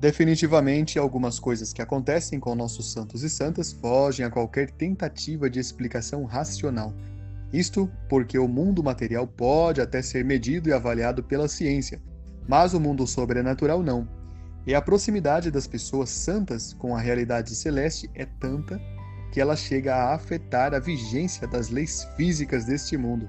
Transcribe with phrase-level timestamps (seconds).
[0.00, 5.60] Definitivamente, algumas coisas que acontecem com nossos santos e santas fogem a qualquer tentativa de
[5.60, 6.94] explicação racional.
[7.52, 12.00] Isto porque o mundo material pode até ser medido e avaliado pela ciência,
[12.48, 14.08] mas o mundo sobrenatural não.
[14.66, 18.80] E a proximidade das pessoas santas com a realidade celeste é tanta
[19.30, 23.28] que ela chega a afetar a vigência das leis físicas deste mundo.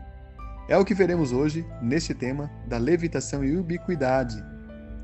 [0.69, 4.41] É o que veremos hoje neste tema da levitação e ubiquidade,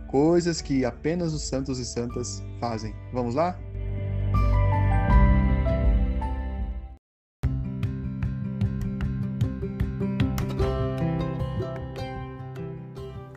[0.07, 2.95] coisas que apenas os santos e santas fazem.
[3.13, 3.57] Vamos lá?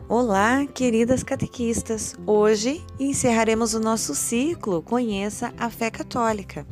[0.07, 2.15] Olá, queridas catequistas!
[2.27, 6.67] Hoje encerraremos o nosso ciclo Conheça a Fé Católica.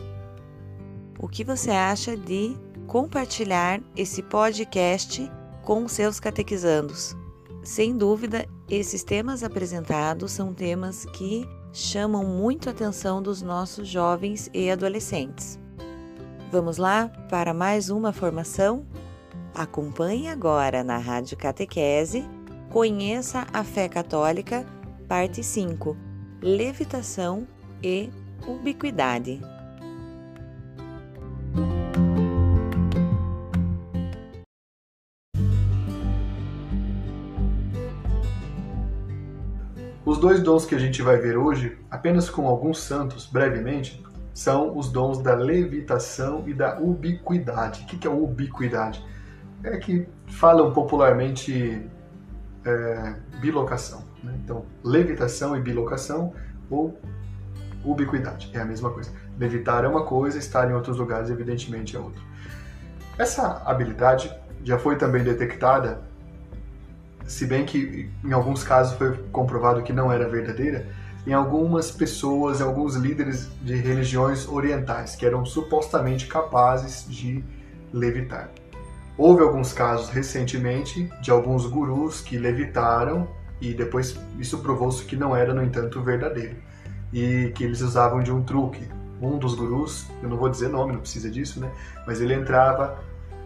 [1.18, 2.56] O que você acha de
[2.86, 5.32] compartilhar esse podcast
[5.64, 7.16] com seus catequizandos?
[7.64, 14.50] Sem dúvida, esses temas apresentados são temas que chamam muito a atenção dos nossos jovens
[14.54, 15.60] e adolescentes.
[16.52, 18.86] Vamos lá para mais uma formação?
[19.54, 22.26] Acompanhe agora na Rádio Catequese
[22.70, 24.64] Conheça a Fé Católica,
[25.08, 25.98] parte 5
[26.40, 27.48] Levitação
[27.82, 28.12] e
[28.48, 29.42] Ubiquidade.
[40.20, 44.04] Dois dons que a gente vai ver hoje, apenas com alguns santos, brevemente,
[44.34, 47.84] são os dons da levitação e da ubiquidade.
[47.84, 49.04] O que é ubiquidade?
[49.64, 51.86] É que falam popularmente
[52.66, 54.04] é, bilocação.
[54.24, 54.34] Né?
[54.44, 56.34] Então, levitação e bilocação
[56.70, 56.98] ou
[57.84, 59.12] ubiquidade é a mesma coisa.
[59.38, 62.22] Levitar é uma coisa, estar em outros lugares, evidentemente, é outra.
[63.18, 64.34] Essa habilidade
[64.64, 66.02] já foi também detectada
[67.30, 70.88] se bem que em alguns casos foi comprovado que não era verdadeira,
[71.28, 77.44] em algumas pessoas, em alguns líderes de religiões orientais que eram supostamente capazes de
[77.94, 78.50] levitar.
[79.16, 83.28] Houve alguns casos recentemente de alguns gurus que levitaram
[83.62, 86.56] e depois isso provou-se que não era, no entanto, verdadeiro
[87.14, 88.90] e que eles usavam de um truque.
[89.22, 91.70] Um dos gurus, eu não vou dizer nome, não precisa disso, né?
[92.08, 92.98] Mas ele entrava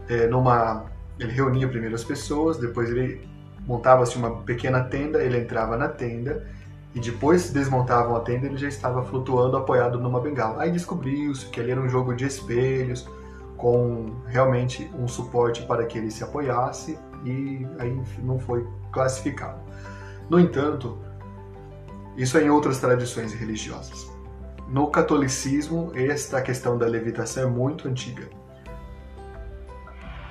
[0.08, 0.86] é, numa,
[1.20, 3.33] ele reunia primeiro as pessoas, depois ele
[3.68, 6.46] montava-se uma pequena tenda, ele entrava na tenda
[6.94, 10.64] e depois desmontavam a tenda ele já estava flutuando apoiado numa bengala.
[10.64, 13.08] Aí descobriu-se que ali era um jogo de espelhos
[13.58, 19.60] com realmente um suporte para que ele se apoiasse e aí não foi classificado.
[20.30, 21.00] No entanto,
[22.16, 24.12] isso é em outras tradições religiosas.
[24.68, 28.30] No catolicismo, esta questão da levitação é muito antiga.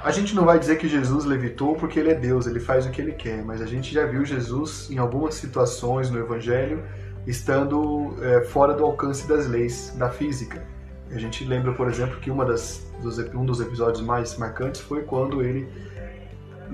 [0.02, 2.90] A gente não vai dizer que Jesus levitou porque ele é Deus, ele faz o
[2.90, 6.82] que ele quer, mas a gente já viu Jesus em algumas situações no Evangelho
[7.24, 10.66] estando é, fora do alcance das leis da física.
[11.12, 15.02] A gente lembra, por exemplo, que uma das, dos, um dos episódios mais marcantes foi
[15.02, 15.68] quando ele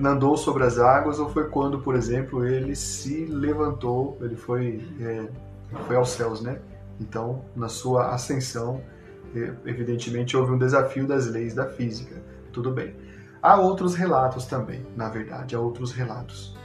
[0.03, 5.27] andou sobre as águas ou foi quando, por exemplo, ele se levantou, ele foi, é,
[5.85, 6.57] foi aos céus, né?
[6.99, 8.81] Então, na sua ascensão,
[9.65, 12.15] evidentemente houve um desafio das leis da física.
[12.51, 12.95] Tudo bem.
[13.41, 16.57] Há outros relatos também, na verdade, há outros relatos.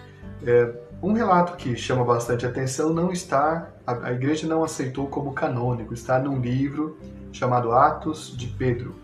[0.45, 5.33] É, um relato que chama bastante atenção não está, a, a igreja não aceitou como
[5.33, 6.99] canônico, está num livro
[7.33, 8.97] chamado Atos de Pedro.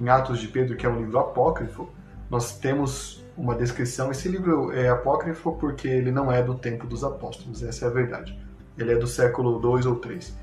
[0.00, 1.88] Em Atos de Pedro, que é um livro apócrifo,
[2.30, 4.10] nós temos uma descrição.
[4.10, 7.90] Esse livro é apócrifo porque ele não é do tempo dos apóstolos, essa é a
[7.90, 8.38] verdade.
[8.78, 10.34] Ele é do século 2 ou 3.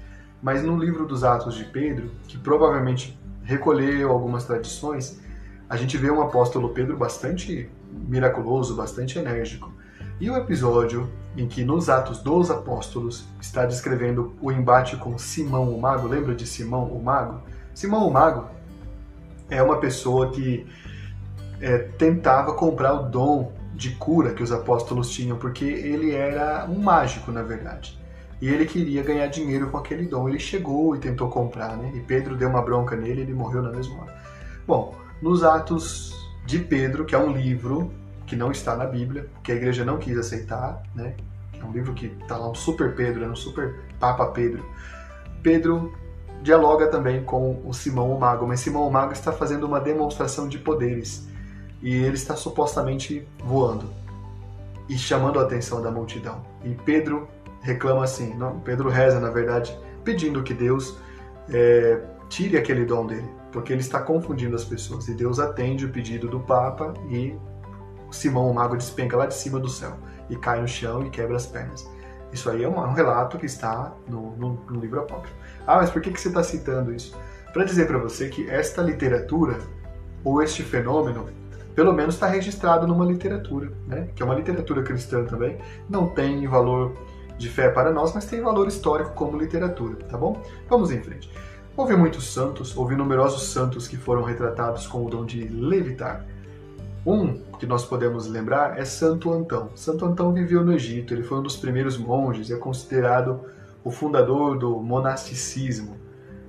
[0.41, 5.19] Mas no livro dos Atos de Pedro, que provavelmente recolheu algumas tradições,
[5.69, 9.72] a gente vê um apóstolo Pedro bastante miraculoso, bastante enérgico.
[10.19, 15.69] E o episódio em que nos Atos dos Apóstolos está descrevendo o embate com Simão
[15.69, 17.41] o Mago, lembra de Simão o Mago?
[17.74, 18.50] Simão o Mago
[19.50, 20.68] é uma pessoa que
[21.62, 26.79] é, tentava comprar o dom de cura que os apóstolos tinham, porque ele era um
[26.79, 27.97] mágico, na verdade.
[28.41, 30.28] E ele queria ganhar dinheiro com aquele dom.
[30.28, 31.91] Ele chegou e tentou comprar, né?
[31.93, 34.16] E Pedro deu uma bronca nele e ele morreu na mesma hora.
[34.66, 36.13] Bom, nos Atos
[36.45, 37.91] de Pedro, que é um livro
[38.25, 41.16] que não está na Bíblia, que a igreja não quis aceitar, né?
[41.59, 44.63] É um livro que está lá um super Pedro, é um super Papa Pedro.
[45.41, 45.93] Pedro
[46.41, 50.47] dialoga também com o Simão o Mago, mas Simão o Mago está fazendo uma demonstração
[50.47, 51.27] de poderes
[51.81, 53.89] e ele está supostamente voando
[54.87, 56.41] e chamando a atenção da multidão.
[56.63, 57.27] E Pedro
[57.61, 60.97] reclama assim, não, Pedro reza na verdade, pedindo que Deus
[61.49, 65.07] é, tire aquele dom dele, porque ele está confundindo as pessoas.
[65.07, 67.35] E Deus atende o pedido do Papa e
[68.11, 69.93] Simão, o mago, despenca lá de cima do céu
[70.29, 71.90] e cai no chão e quebra as pernas.
[72.31, 75.35] Isso aí é um, relato que está no, no, no livro apócrifo.
[75.66, 77.17] Ah, mas por que, que você está citando isso?
[77.51, 79.57] Para dizer para você que esta literatura,
[80.23, 81.28] ou este fenômeno,
[81.73, 84.09] pelo menos está registrado numa literatura, né?
[84.16, 85.57] que é uma literatura cristã também.
[85.90, 86.93] Não tem valor
[87.37, 90.43] de fé para nós, mas tem valor histórico como literatura, tá bom?
[90.67, 91.31] Vamos em frente.
[91.79, 96.26] Houve muitos santos, houve numerosos santos que foram retratados com o dom de levitar.
[97.05, 99.70] Um que nós podemos lembrar é Santo Antão.
[99.76, 103.46] Santo Antão viveu no Egito, ele foi um dos primeiros monges, é considerado
[103.81, 105.96] o fundador do monasticismo.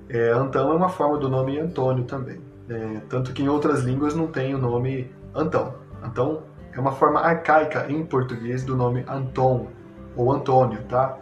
[0.09, 4.13] É, Antão é uma forma do nome Antônio também, é, tanto que em outras línguas
[4.13, 5.75] não tem o nome Antão.
[6.03, 6.43] Antão
[6.73, 9.67] é uma forma arcaica em português do nome Anton
[10.13, 11.17] ou Antônio, tá?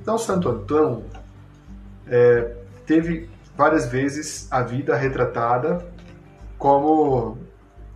[0.00, 1.04] Então Santo Antão
[2.08, 5.86] é, teve várias vezes a vida retratada
[6.58, 7.38] como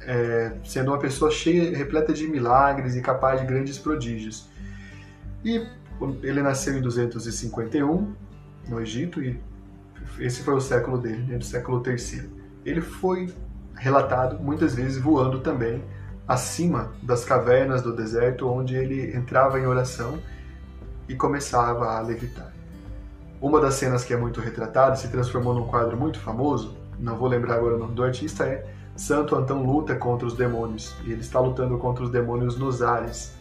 [0.00, 4.48] é, sendo uma pessoa cheia, repleta de milagres e capaz de grandes prodígios.
[5.44, 5.66] E
[6.22, 8.14] ele nasceu em 251
[8.68, 9.38] no Egito e
[10.18, 12.30] esse foi o século dele, né, do século III.
[12.64, 13.32] Ele foi
[13.74, 15.84] relatado muitas vezes voando também
[16.26, 20.18] acima das cavernas do deserto, onde ele entrava em oração
[21.08, 22.55] e começava a levitar.
[23.40, 27.28] Uma das cenas que é muito retratada, se transformou num quadro muito famoso, não vou
[27.28, 28.66] lembrar agora o nome do artista, é
[28.96, 33.34] Santo Antão luta contra os demônios e ele está lutando contra os demônios nos ares.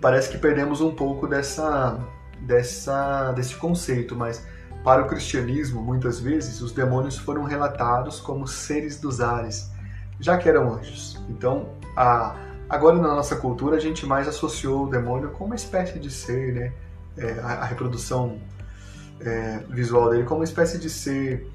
[0.00, 1.98] Parece que perdemos um pouco dessa,
[2.40, 4.44] dessa, desse conceito, mas
[4.84, 9.70] para o cristianismo, muitas vezes, os demônios foram relatados como seres dos ares,
[10.18, 11.18] já que eram anjos.
[11.28, 12.34] Então, a,
[12.68, 16.54] agora na nossa cultura, a gente mais associou o demônio com uma espécie de ser,
[16.54, 16.72] né?
[17.16, 18.38] É, a, a, reprodução
[19.20, 21.46] é, visual dele como uma espécie de ser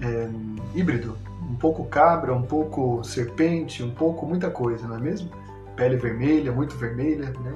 [0.00, 0.28] é,
[0.74, 5.30] híbrido, um pouco cabra, um pouco serpente, um pouco muita coisa, não é mesmo?
[5.74, 7.54] Pele vermelha, muito vermelha, né?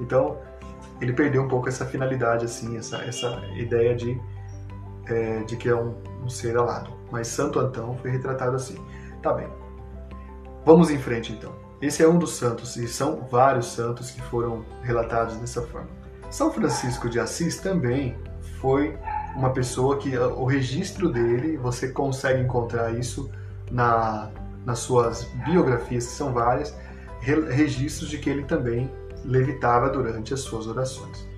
[0.00, 0.36] Então
[1.00, 4.20] ele perdeu um pouco essa finalidade, assim, essa, essa ideia de,
[5.06, 6.92] é, de que é um, um ser alado.
[7.10, 8.76] Mas Santo Antão foi retratado assim.
[9.20, 9.48] Tá bem.
[10.64, 11.52] Vamos em frente então.
[11.80, 16.01] Esse é um dos santos e são vários santos que foram relatados dessa forma.
[16.32, 18.16] São Francisco de Assis também
[18.58, 18.96] foi
[19.36, 23.30] uma pessoa que ah, o registro dele, você consegue encontrar isso
[23.70, 24.30] na,
[24.64, 26.74] nas suas biografias, que são várias,
[27.20, 28.90] registros de que ele também
[29.22, 31.28] levitava durante as suas orações.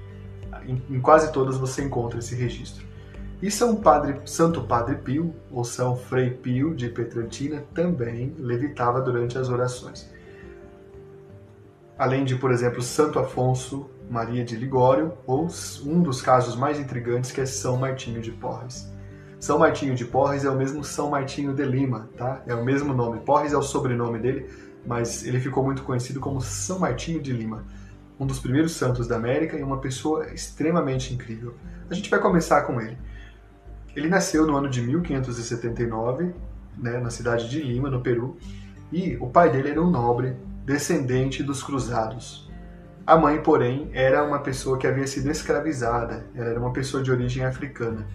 [0.64, 2.86] Em, em quase todas você encontra esse registro.
[3.42, 9.36] E São Padre, Santo Padre Pio, ou São Frei Pio de Petrantina, também levitava durante
[9.36, 10.08] as orações.
[11.98, 15.48] Além de, por exemplo, Santo Afonso Maria de Ligório, ou
[15.84, 18.92] um dos casos mais intrigantes que é São Martinho de Porres.
[19.38, 22.42] São Martinho de Porres é o mesmo São Martinho de Lima, tá?
[22.46, 23.20] É o mesmo nome.
[23.20, 24.48] Porres é o sobrenome dele,
[24.86, 27.64] mas ele ficou muito conhecido como São Martinho de Lima,
[28.18, 31.54] um dos primeiros santos da América e uma pessoa extremamente incrível.
[31.90, 32.96] A gente vai começar com ele.
[33.94, 36.34] Ele nasceu no ano de 1579,
[36.76, 38.36] né, na cidade de Lima, no Peru,
[38.92, 42.44] e o pai dele era um nobre descendente dos cruzados,
[43.06, 47.10] a mãe, porém, era uma pessoa que havia sido escravizada, ela era uma pessoa de
[47.10, 48.06] origem africana.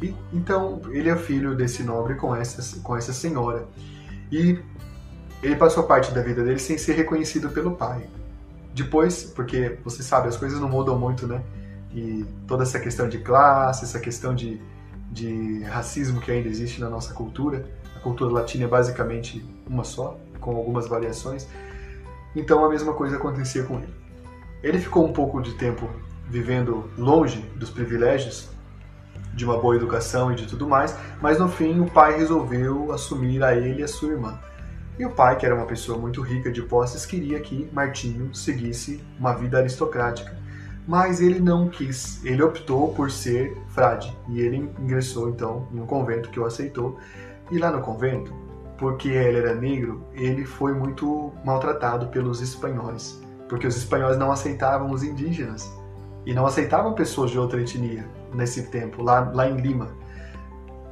[0.00, 3.68] E, então, ele é filho desse nobre com essa, com essa senhora.
[4.32, 4.58] E
[5.42, 8.08] ele passou parte da vida dele sem ser reconhecido pelo pai.
[8.74, 11.42] Depois, porque você sabe, as coisas não mudam muito, né?
[11.92, 14.60] E toda essa questão de classe, essa questão de,
[15.10, 20.18] de racismo que ainda existe na nossa cultura, a cultura latina é basicamente uma só,
[20.40, 21.46] com algumas variações.
[22.34, 23.94] Então a mesma coisa acontecia com ele.
[24.62, 25.88] Ele ficou um pouco de tempo
[26.28, 28.48] vivendo longe dos privilégios
[29.32, 33.42] de uma boa educação e de tudo mais, mas no fim o pai resolveu assumir
[33.42, 34.38] a ele e a sua irmã.
[34.98, 39.00] E o pai, que era uma pessoa muito rica de posses, queria que Martinho seguisse
[39.18, 40.36] uma vida aristocrática.
[40.88, 45.86] Mas ele não quis, ele optou por ser frade e ele ingressou então em um
[45.86, 46.98] convento que o aceitou.
[47.50, 48.34] E lá no convento,
[48.78, 54.90] porque ele era negro, ele foi muito maltratado pelos espanhóis porque os espanhóis não aceitavam
[54.90, 55.72] os indígenas
[56.26, 59.88] e não aceitavam pessoas de outra etnia nesse tempo, lá, lá em Lima.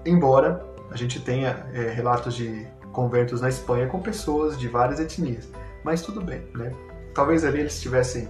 [0.04, 5.48] Embora a gente tenha é, relatos de conventos na Espanha com pessoas de várias etnias,
[5.84, 6.72] mas tudo bem, né?
[7.14, 8.28] Talvez ali eles estivessem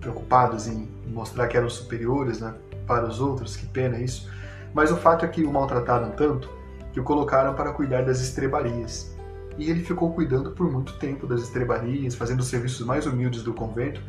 [0.00, 2.54] preocupados em mostrar que eram superiores né,
[2.86, 4.30] para os outros, que pena isso.
[4.72, 6.48] Mas o fato é que o maltrataram tanto
[6.96, 9.14] que o colocaram para cuidar das estrebarias
[9.58, 13.52] e ele ficou cuidando por muito tempo das estrebarias, fazendo os serviços mais humildes do
[13.52, 14.00] convento,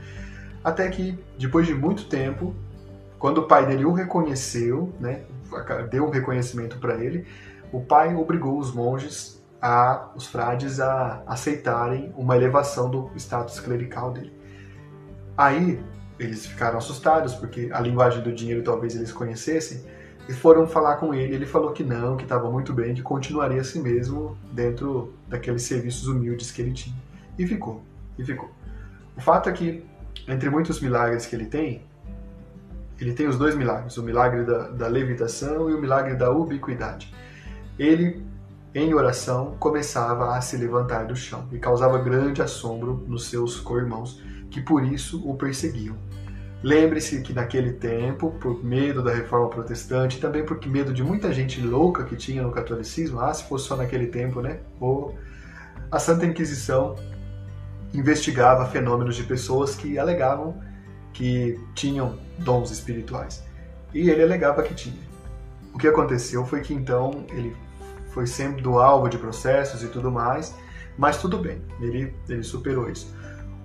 [0.63, 2.55] até que, depois de muito tempo,
[3.19, 5.23] quando o pai dele o reconheceu, né,
[5.91, 7.27] deu um reconhecimento para ele,
[7.73, 14.13] o pai obrigou os monges, a, os frades, a aceitarem uma elevação do status clerical
[14.13, 14.31] dele.
[15.37, 15.83] Aí,
[16.17, 19.96] eles ficaram assustados porque a linguagem do dinheiro talvez eles conhecessem
[20.27, 21.33] e foram falar com ele.
[21.33, 26.07] Ele falou que não, que estava muito bem, que continuaria assim mesmo dentro daqueles serviços
[26.07, 26.95] humildes que ele tinha.
[27.37, 27.81] E ficou,
[28.17, 28.49] e ficou.
[29.15, 29.83] O fato é que,
[30.27, 31.81] entre muitos milagres que ele tem,
[32.99, 37.13] ele tem os dois milagres, o milagre da, da levitação e o milagre da ubiquidade.
[37.77, 38.25] Ele,
[38.73, 44.21] em oração, começava a se levantar do chão e causava grande assombro nos seus co-irmãos,
[44.49, 45.95] que por isso o perseguiam.
[46.63, 51.61] Lembre-se que naquele tempo, por medo da reforma protestante, também por medo de muita gente
[51.61, 54.59] louca que tinha no catolicismo, ah, se fosse só naquele tempo, né?
[54.79, 55.15] Ou
[55.91, 56.95] a Santa Inquisição
[57.93, 60.59] investigava fenômenos de pessoas que alegavam
[61.13, 63.43] que tinham dons espirituais.
[63.93, 65.07] E ele alegava que tinha.
[65.73, 67.55] O que aconteceu foi que então ele
[68.09, 70.53] foi sempre do alvo de processos e tudo mais,
[70.97, 73.13] mas tudo bem, ele, ele superou isso.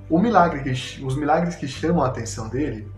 [0.09, 0.71] O milagre que,
[1.05, 2.91] os milagres que chamam a atenção dele,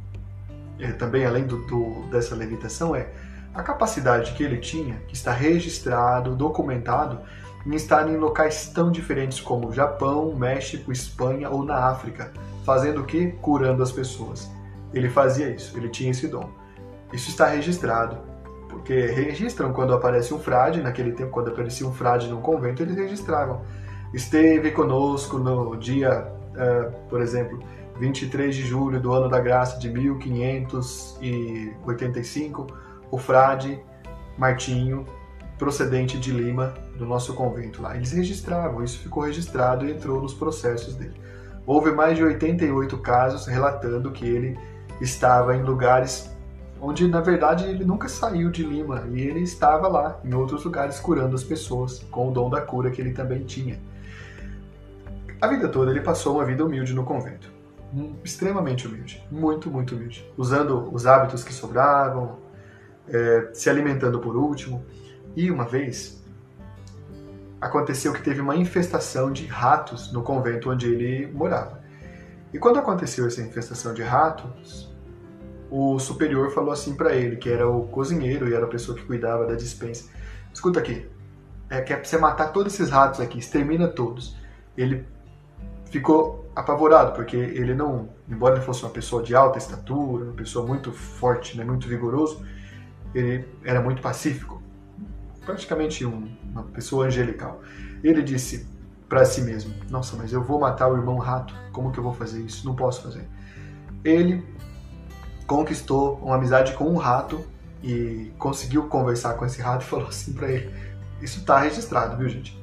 [0.78, 3.08] é, também além do, do, dessa levitação, é
[3.54, 7.20] a capacidade que ele tinha, que está registrado, documentado,
[7.64, 12.32] em estar em locais tão diferentes como Japão, México, Espanha ou na África,
[12.64, 13.28] fazendo o que?
[13.40, 14.50] Curando as pessoas.
[14.92, 16.50] Ele fazia isso, ele tinha esse dom.
[17.12, 18.18] Isso está registrado,
[18.68, 22.96] porque registram quando aparece um frade, naquele tempo, quando aparecia um frade num convento, eles
[22.96, 23.62] registravam.
[24.12, 26.33] Esteve conosco no dia
[27.08, 27.58] por exemplo,
[27.98, 32.66] 23 de julho do ano da graça de 1585,
[33.10, 33.80] o frade
[34.36, 35.06] Martinho,
[35.58, 37.96] procedente de Lima, do nosso convento lá.
[37.96, 41.14] Eles registravam, isso ficou registrado e entrou nos processos dele.
[41.66, 44.58] Houve mais de 88 casos relatando que ele
[45.00, 46.30] estava em lugares
[46.80, 51.00] onde, na verdade, ele nunca saiu de Lima e ele estava lá, em outros lugares,
[51.00, 53.78] curando as pessoas, com o dom da cura que ele também tinha.
[55.40, 57.52] A vida toda ele passou uma vida humilde no convento.
[58.24, 59.24] Extremamente humilde.
[59.30, 60.28] Muito, muito humilde.
[60.36, 62.38] Usando os hábitos que sobravam,
[63.08, 64.84] é, se alimentando por último.
[65.36, 66.24] E uma vez
[67.60, 71.82] aconteceu que teve uma infestação de ratos no convento onde ele morava.
[72.52, 74.92] E quando aconteceu essa infestação de ratos,
[75.70, 79.04] o superior falou assim para ele, que era o cozinheiro e era a pessoa que
[79.04, 80.10] cuidava da dispensa:
[80.52, 81.08] Escuta aqui,
[81.68, 84.36] é que pra você matar todos esses ratos aqui, extermina todos.
[84.76, 85.06] Ele
[85.94, 90.66] ficou apavorado, porque ele não, embora ele fosse uma pessoa de alta estatura, uma pessoa
[90.66, 92.44] muito forte, né, muito vigoroso,
[93.14, 94.60] ele era muito pacífico,
[95.46, 97.60] praticamente um, uma pessoa angelical.
[98.02, 98.66] Ele disse
[99.08, 102.12] para si mesmo: Nossa, mas eu vou matar o irmão rato, como que eu vou
[102.12, 102.66] fazer isso?
[102.66, 103.28] Não posso fazer.
[104.02, 104.44] Ele
[105.46, 107.46] conquistou uma amizade com um rato
[107.84, 110.74] e conseguiu conversar com esse rato e falou assim para ele:
[111.22, 112.60] Isso está registrado, viu, gente?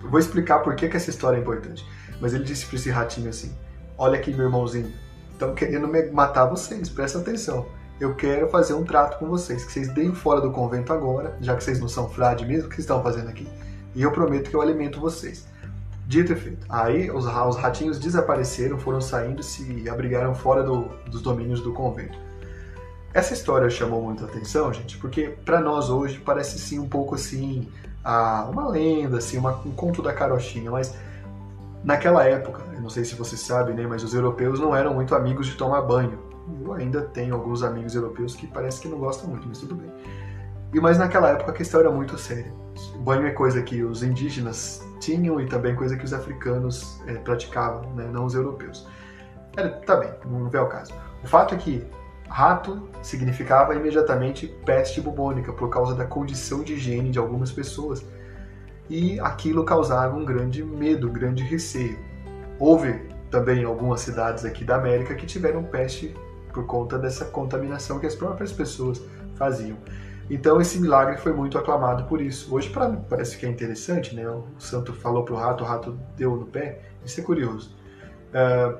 [0.00, 1.84] Eu vou explicar por que, que essa história é importante.
[2.22, 3.52] Mas ele disse para esse ratinho assim:
[3.98, 4.92] Olha aqui, meu irmãozinho,
[5.32, 7.66] estão querendo matar vocês, presta atenção.
[7.98, 11.56] Eu quero fazer um trato com vocês, que vocês deem fora do convento agora, já
[11.56, 13.46] que vocês não são frade mesmo, o que vocês estão fazendo aqui?
[13.94, 15.46] E eu prometo que eu alimento vocês.
[16.06, 16.64] Dito e feito.
[16.68, 21.72] Aí os, os ratinhos desapareceram, foram saindo e se abrigaram fora do, dos domínios do
[21.72, 22.16] convento.
[23.12, 27.68] Essa história chamou muita atenção, gente, porque para nós hoje parece sim um pouco assim,
[28.02, 30.94] ah, uma lenda, assim, uma, um conto da carochinha, mas
[31.84, 35.46] Naquela época, não sei se você sabe, né, mas os europeus não eram muito amigos
[35.46, 36.18] de tomar banho.
[36.64, 39.90] Eu ainda tenho alguns amigos europeus que parece que não gostam muito, mas tudo bem.
[40.72, 42.52] E mas naquela época a questão era muito séria.
[42.94, 47.14] O banho é coisa que os indígenas tinham e também coisa que os africanos é,
[47.14, 48.86] praticavam, né, não os europeus.
[49.56, 50.94] Era, tá bem, não vê o caso.
[51.22, 51.84] O fato é que
[52.28, 58.04] rato significava imediatamente peste bubônica por causa da condição de higiene de algumas pessoas
[58.88, 61.98] e aquilo causava um grande medo, um grande receio.
[62.58, 66.14] Houve também algumas cidades aqui da América que tiveram peste
[66.52, 69.02] por conta dessa contaminação que as próprias pessoas
[69.36, 69.76] faziam.
[70.30, 72.54] Então esse milagre foi muito aclamado por isso.
[72.54, 74.28] Hoje para mim parece que é interessante, né?
[74.28, 76.80] O santo falou para o rato, o rato deu no pé.
[77.04, 77.74] Isso é curioso.
[78.32, 78.78] Uh,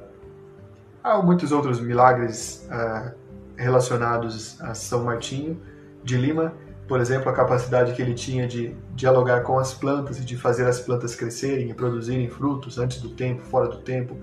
[1.02, 3.12] há muitos outros milagres uh,
[3.56, 5.60] relacionados a São Martinho
[6.04, 6.54] de Lima
[6.92, 10.66] por exemplo, a capacidade que ele tinha de dialogar com as plantas e de fazer
[10.66, 14.14] as plantas crescerem e produzirem frutos antes do tempo, fora do tempo,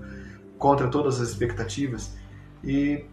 [0.56, 2.14] contra todas as expectativas.
[2.62, 3.06] E,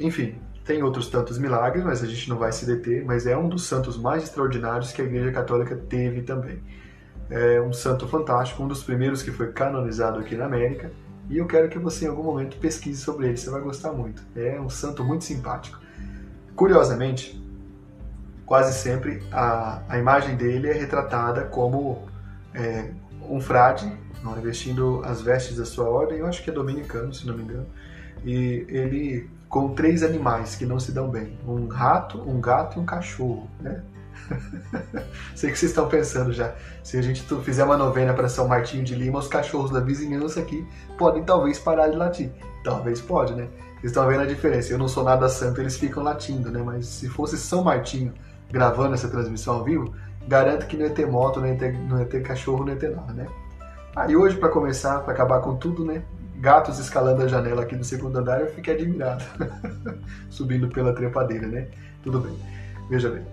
[0.00, 3.04] enfim, tem outros tantos milagres, mas a gente não vai se deter.
[3.04, 6.60] Mas é um dos santos mais extraordinários que a Igreja Católica teve também.
[7.30, 10.90] É um santo fantástico, um dos primeiros que foi canonizado aqui na América.
[11.30, 14.20] E eu quero que você em algum momento pesquise sobre ele, você vai gostar muito.
[14.34, 15.78] É um santo muito simpático.
[16.56, 17.41] Curiosamente,
[18.46, 22.02] quase sempre a, a imagem dele é retratada como
[22.54, 22.90] é,
[23.28, 23.90] um frade,
[24.22, 27.42] não, vestindo as vestes da sua ordem, eu acho que é dominicano, se não me
[27.42, 27.66] engano,
[28.24, 32.80] e ele com três animais que não se dão bem: um rato, um gato e
[32.80, 33.82] um cachorro, né?
[35.36, 36.54] Sei que vocês estão pensando já.
[36.82, 40.40] Se a gente fizer uma novena para São Martinho de Lima, os cachorros da vizinhança
[40.40, 42.30] aqui podem talvez parar de latir.
[42.64, 43.48] Talvez pode, né?
[43.74, 44.72] Vocês estão vendo a diferença.
[44.72, 46.62] Eu não sou nada santo, eles ficam latindo, né?
[46.64, 48.14] Mas se fosse São Martinho
[48.52, 49.92] gravando essa transmissão ao vivo,
[50.28, 52.78] garanto que não ia ter moto, não ia ter, não ia ter cachorro, não ia
[52.78, 53.26] ter nada, né?
[53.96, 56.02] Aí hoje, para começar, para acabar com tudo, né?
[56.36, 59.24] Gatos escalando a janela aqui do segundo andar, eu fiquei admirado.
[60.28, 61.68] Subindo pela trepadeira, né?
[62.02, 62.36] Tudo bem.
[62.90, 63.24] Veja bem.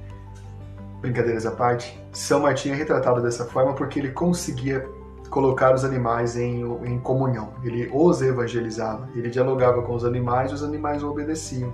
[1.01, 4.85] Brincadeiras à parte, São Martinho é retratado dessa forma porque ele conseguia
[5.29, 7.53] colocar os animais em, em comunhão.
[7.63, 11.73] Ele os evangelizava, ele dialogava com os animais e os animais o obedeciam.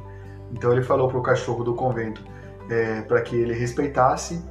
[0.51, 2.21] Então ele falou para o cachorro do convento
[2.69, 4.43] é, para que ele respeitasse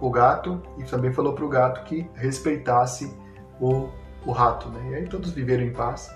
[0.00, 3.12] o gato e também falou para o gato que respeitasse
[3.60, 3.88] o,
[4.24, 4.68] o rato.
[4.68, 4.90] Né?
[4.90, 6.10] E aí todos viveram em paz.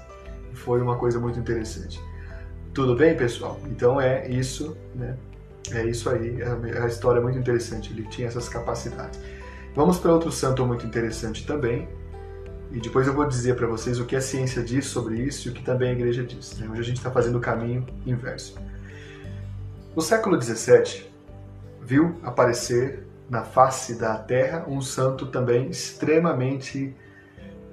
[0.53, 2.01] Foi uma coisa muito interessante.
[2.75, 3.59] Tudo bem, pessoal?
[3.67, 5.17] Então é isso, né?
[5.73, 6.41] É isso aí.
[6.41, 7.93] É a história é muito interessante.
[7.93, 9.21] Ele tinha essas capacidades.
[9.75, 11.89] Vamos para outro santo muito interessante também.
[12.73, 15.51] E depois eu vou dizer para vocês o que a ciência diz sobre isso e
[15.51, 16.57] o que também a igreja diz.
[16.59, 16.69] Né?
[16.71, 18.57] Hoje a gente está fazendo o caminho inverso.
[19.95, 21.10] No século XVII,
[21.83, 26.95] viu aparecer na face da Terra um santo também extremamente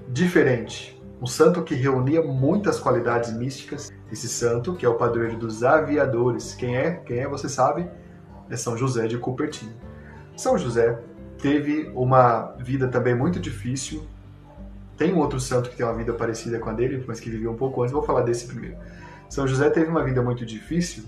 [0.08, 1.02] diferente.
[1.20, 3.92] Um santo que reunia muitas qualidades místicas.
[4.12, 6.54] Esse santo, que é o padroeiro dos aviadores.
[6.54, 6.92] Quem é?
[6.92, 7.90] Quem é, você sabe?
[8.50, 9.74] É São José de Cupertino.
[10.36, 11.00] São José
[11.42, 14.08] teve uma vida também muito difícil.
[14.96, 17.52] Tem um outro santo que tem uma vida parecida com a dele, mas que viveu
[17.52, 17.92] um pouco antes.
[17.92, 18.78] Vou falar desse primeiro.
[19.28, 21.04] São José teve uma vida muito difícil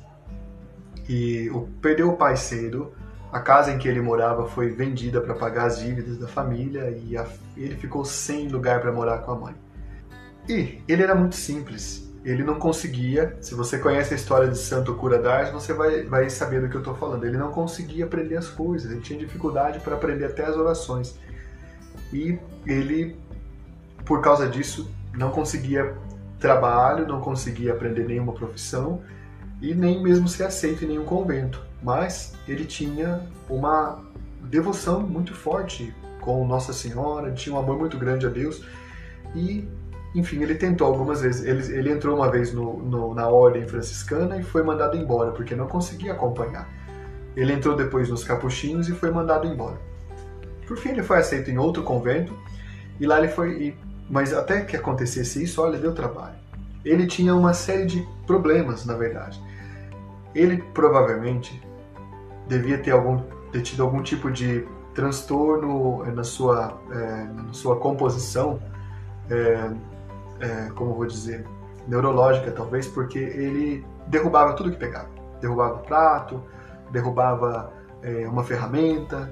[1.10, 1.51] e
[1.82, 2.94] perdeu o pai cedo,
[3.32, 7.18] a casa em que ele morava foi vendida para pagar as dívidas da família e
[7.18, 7.25] a,
[7.58, 9.56] ele ficou sem lugar para morar com a mãe.
[10.48, 12.08] E ele era muito simples.
[12.24, 13.36] Ele não conseguia.
[13.42, 16.76] Se você conhece a história de Santo Cura d'Ars, você vai, vai saber do que
[16.76, 17.26] eu estou falando.
[17.26, 18.91] Ele não conseguia aprender as coisas.
[18.91, 21.17] Ele tinha dificuldade para aprender até as orações.
[22.13, 23.15] E ele,
[24.06, 25.95] por causa disso, não conseguia
[26.39, 29.02] trabalho, não conseguia aprender nenhuma profissão
[29.62, 34.00] e nem mesmo ser aceito em nenhum convento mas ele tinha uma
[34.41, 38.63] devoção muito forte com Nossa Senhora, tinha um amor muito grande a Deus
[39.36, 39.67] e,
[40.13, 41.45] enfim, ele tentou algumas vezes.
[41.45, 45.56] Ele, ele entrou uma vez no, no, na ordem franciscana e foi mandado embora porque
[45.56, 46.67] não conseguia acompanhar.
[47.36, 49.78] Ele entrou depois nos capuchinhos e foi mandado embora.
[50.67, 52.38] Por fim, ele foi aceito em outro convento
[53.00, 53.76] e lá ele foi.
[54.10, 56.36] Mas até que acontecesse isso, olha, deu trabalho.
[56.84, 59.39] Ele tinha uma série de problemas, na verdade.
[60.34, 61.62] Ele provavelmente
[62.48, 63.20] devia ter, algum,
[63.52, 68.60] ter tido algum tipo de transtorno na sua, é, na sua composição,
[69.30, 69.72] é,
[70.39, 71.46] é, como vou dizer,
[71.88, 75.10] neurológica talvez, porque ele derrubava tudo que pegava.
[75.42, 76.44] Derrubava prato,
[76.92, 77.74] derrubava
[78.32, 79.30] uma ferramenta,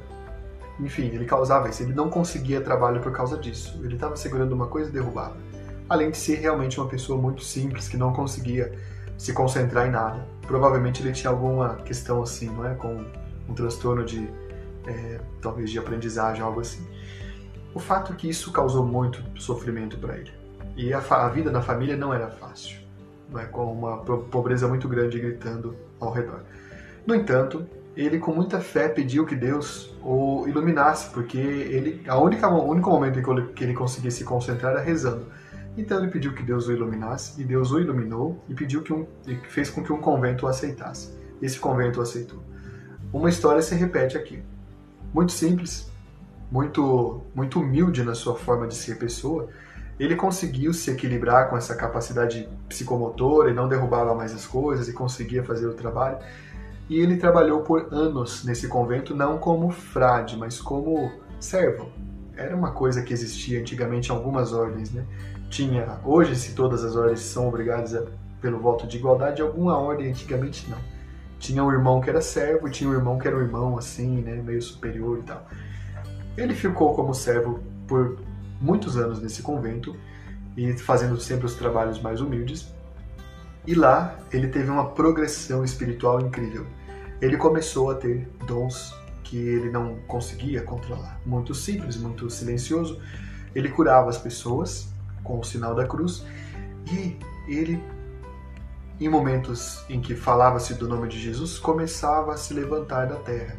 [0.80, 1.84] enfim, ele causava isso.
[1.84, 3.80] Ele não conseguia trabalho por causa disso.
[3.84, 5.38] Ele estava segurando uma coisa e derrubava.
[5.90, 8.78] Além de ser realmente uma pessoa muito simples, que não conseguia
[9.18, 10.26] se concentrar em nada.
[10.44, 12.76] Provavelmente ele tinha alguma questão assim, não é?
[12.76, 13.06] Com
[13.50, 14.30] um transtorno de,
[14.86, 16.86] é, talvez, de aprendizagem, algo assim.
[17.74, 20.32] O fato é que isso causou muito sofrimento para ele.
[20.76, 22.80] E a, a, vida na família não era fácil,
[23.30, 23.46] não é?
[23.46, 26.42] com uma pobreza muito grande gritando ao redor.
[27.06, 32.48] No entanto, ele com muita fé pediu que Deus o iluminasse, porque ele, a única,
[32.48, 33.20] o único momento
[33.54, 35.26] que ele conseguia se concentrar era rezando.
[35.78, 39.06] Então ele pediu que Deus o iluminasse, e Deus o iluminou e pediu que um,
[39.28, 41.14] e fez com que um convento o aceitasse.
[41.42, 42.44] Esse convento o aceitou.
[43.14, 44.42] Uma história se repete aqui.
[45.14, 45.90] Muito simples,
[46.52, 49.50] muito, muito humilde na sua forma de ser pessoa,
[50.00, 54.94] ele conseguiu se equilibrar com essa capacidade psicomotora e não derrubava mais as coisas e
[54.94, 56.18] conseguia fazer o trabalho.
[56.90, 61.92] E ele trabalhou por anos nesse convento, não como frade, mas como servo.
[62.36, 65.04] Era uma coisa que existia antigamente em algumas ordens, né?
[65.50, 68.04] Tinha, hoje se todas as ordens são obrigadas a,
[68.42, 70.78] pelo voto de igualdade, alguma ordem antigamente não.
[71.40, 74.36] Tinha um irmão que era servo tinha um irmão que era um irmão assim, né,
[74.36, 75.48] meio superior e tal.
[76.36, 78.20] Ele ficou como servo por
[78.60, 79.96] muitos anos nesse convento
[80.56, 82.68] e fazendo sempre os trabalhos mais humildes.
[83.66, 86.66] E lá ele teve uma progressão espiritual incrível.
[87.22, 91.20] Ele começou a ter dons que ele não conseguia controlar.
[91.26, 93.00] Muito simples, muito silencioso.
[93.54, 94.88] Ele curava as pessoas
[95.24, 96.26] com o sinal da cruz,
[96.92, 97.84] e ele,
[99.00, 103.58] em momentos em que falava-se do nome de Jesus, começava a se levantar da terra.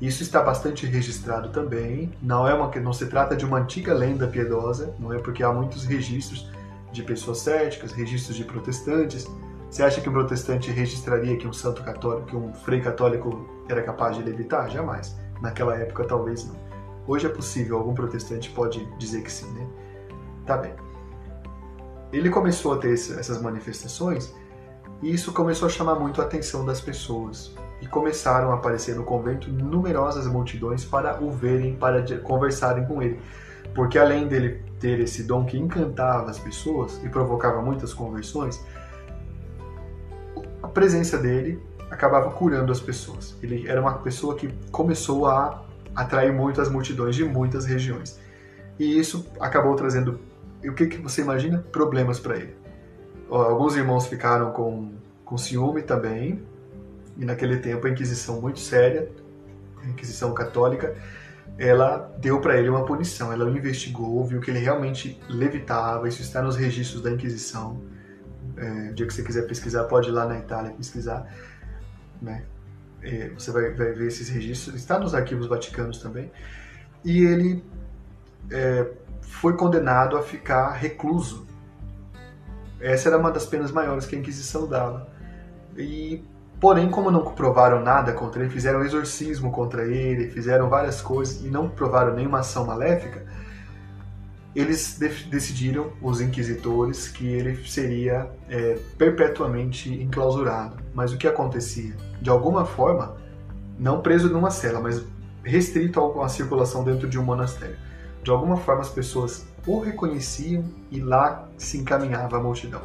[0.00, 2.12] Isso está bastante registrado também.
[2.20, 5.52] Não é uma não se trata de uma antiga lenda piedosa, não é porque há
[5.52, 6.50] muitos registros
[6.92, 9.26] de pessoas céticas, registros de protestantes,
[9.70, 13.82] Você acha que um protestante registraria que um santo católico, que um frei católico era
[13.82, 14.70] capaz de levitar?
[14.70, 15.16] Jamais.
[15.42, 16.54] Naquela época, talvez não.
[17.08, 19.66] Hoje é possível, algum protestante pode dizer que sim, né?
[20.46, 20.83] Tá bem.
[22.12, 24.32] Ele começou a ter essas manifestações
[25.02, 27.52] e isso começou a chamar muito a atenção das pessoas.
[27.80, 33.20] E começaram a aparecer no convento numerosas multidões para o verem, para conversarem com ele.
[33.74, 38.64] Porque além dele ter esse dom que encantava as pessoas e provocava muitas conversões,
[40.62, 43.36] a presença dele acabava curando as pessoas.
[43.42, 45.64] Ele era uma pessoa que começou a
[45.94, 48.18] atrair muitas multidões de muitas regiões.
[48.78, 50.18] E isso acabou trazendo,
[50.68, 51.58] o que, que você imagina?
[51.72, 52.56] Problemas para ele.
[53.30, 54.92] Alguns irmãos ficaram com,
[55.24, 56.42] com ciúme também,
[57.16, 59.08] e naquele tempo a Inquisição muito séria,
[59.82, 60.94] a Inquisição católica,
[61.58, 63.32] ela deu para ele uma punição.
[63.32, 66.08] Ela o investigou, viu que ele realmente levitava.
[66.08, 67.80] Isso está nos registros da Inquisição.
[68.56, 71.26] É, o dia que você quiser pesquisar, pode ir lá na Itália pesquisar.
[72.20, 72.44] Né?
[73.02, 74.74] É, você vai, vai, ver esses registros.
[74.74, 76.30] Está nos arquivos vaticanos também.
[77.04, 77.62] E ele
[78.50, 78.90] é,
[79.28, 81.46] foi condenado a ficar recluso.
[82.80, 85.08] Essa era uma das penas maiores que a Inquisição dava.
[85.76, 86.22] E
[86.64, 91.48] Porém, como não provaram nada contra ele, fizeram exorcismo contra ele, fizeram várias coisas e
[91.48, 93.22] não provaram nenhuma ação maléfica,
[94.56, 100.76] eles decidiram, os inquisitores, que ele seria é, perpetuamente enclausurado.
[100.94, 101.94] Mas o que acontecia?
[102.22, 103.16] De alguma forma,
[103.78, 105.04] não preso numa cela, mas
[105.42, 107.76] restrito à circulação dentro de um monastério.
[108.24, 112.80] De alguma forma, as pessoas o reconheciam e lá se encaminhava a multidão.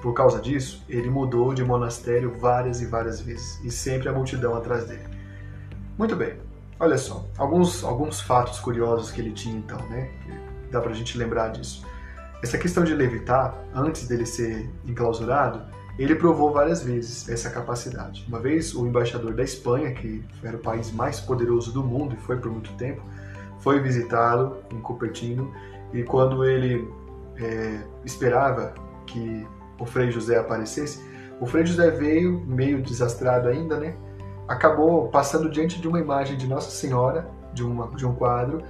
[0.00, 4.56] Por causa disso, ele mudou de monastério várias e várias vezes, e sempre a multidão
[4.56, 5.04] atrás dele.
[5.98, 6.38] Muito bem,
[6.80, 10.10] olha só, alguns, alguns fatos curiosos que ele tinha então, né?
[10.70, 11.84] Dá pra gente lembrar disso.
[12.42, 15.60] Essa questão de levitar, antes dele ser enclausurado,
[15.98, 18.24] ele provou várias vezes essa capacidade.
[18.26, 22.22] Uma vez, o embaixador da Espanha, que era o país mais poderoso do mundo e
[22.22, 23.02] foi por muito tempo,
[23.60, 25.52] foi visitá-lo em Cupertino
[25.92, 26.88] e quando ele
[27.36, 28.74] é, esperava
[29.06, 29.46] que
[29.78, 31.02] o Frei José aparecesse,
[31.40, 33.94] o Frei José veio meio desastrado ainda, né?
[34.46, 38.62] Acabou passando diante de uma imagem de Nossa Senhora, de, uma, de um quadro.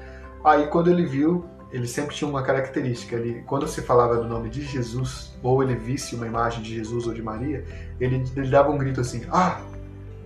[0.44, 3.16] Aí quando ele viu, ele sempre tinha uma característica.
[3.16, 7.06] Ele, quando se falava do nome de Jesus, ou ele visse uma imagem de Jesus
[7.06, 7.64] ou de Maria,
[8.00, 9.60] ele, ele dava um grito assim, ah!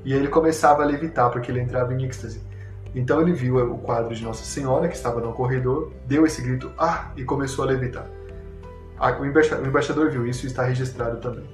[0.04, 2.42] E ele começava a levitar, porque ele entrava em êxtase.
[2.94, 6.70] Então ele viu o quadro de Nossa Senhora, que estava no corredor, deu esse grito,
[6.78, 7.10] ah!
[7.16, 8.06] E começou a levitar.
[9.20, 11.44] O embaixador, viu isso e está registrado também.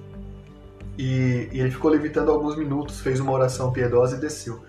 [0.98, 4.60] E, e, ele ficou levitando alguns minutos, fez uma oração piedosa e desceu.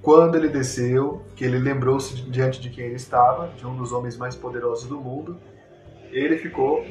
[0.00, 4.16] Quando ele desceu, que ele lembrou-se diante de quem ele estava, de um dos homens
[4.16, 5.38] mais poderosos do mundo,
[6.10, 6.84] ele ficou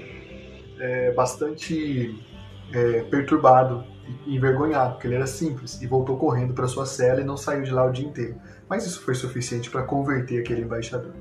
[0.79, 2.23] é, bastante
[2.71, 3.83] é, perturbado
[4.25, 7.63] e envergonhado, porque ele era simples, e voltou correndo para sua cela e não saiu
[7.63, 8.35] de lá o dia inteiro.
[8.73, 11.13] Mas isso foi suficiente para converter aquele embaixador.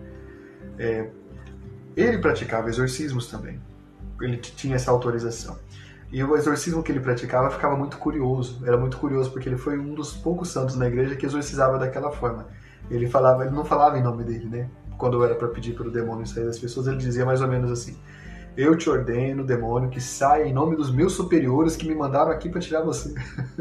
[0.78, 1.10] É,
[1.94, 3.60] ele praticava exorcismos também
[4.24, 5.58] ele tinha essa autorização.
[6.10, 8.60] E o exorcismo que ele praticava ficava muito curioso.
[8.66, 12.10] Era muito curioso porque ele foi um dos poucos santos na igreja que exorcizava daquela
[12.10, 12.46] forma.
[12.90, 14.68] Ele falava, ele não falava em nome dele, né?
[14.98, 17.70] Quando era para pedir para o demônio sair das pessoas, ele dizia mais ou menos
[17.70, 17.96] assim:
[18.56, 22.50] Eu te ordeno, demônio, que saia em nome dos meus superiores que me mandaram aqui
[22.50, 23.14] para tirar você.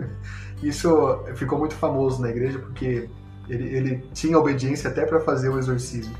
[0.61, 3.09] Isso ficou muito famoso na igreja porque
[3.51, 6.15] ele, ele tinha obediência até para fazer o exorcismo.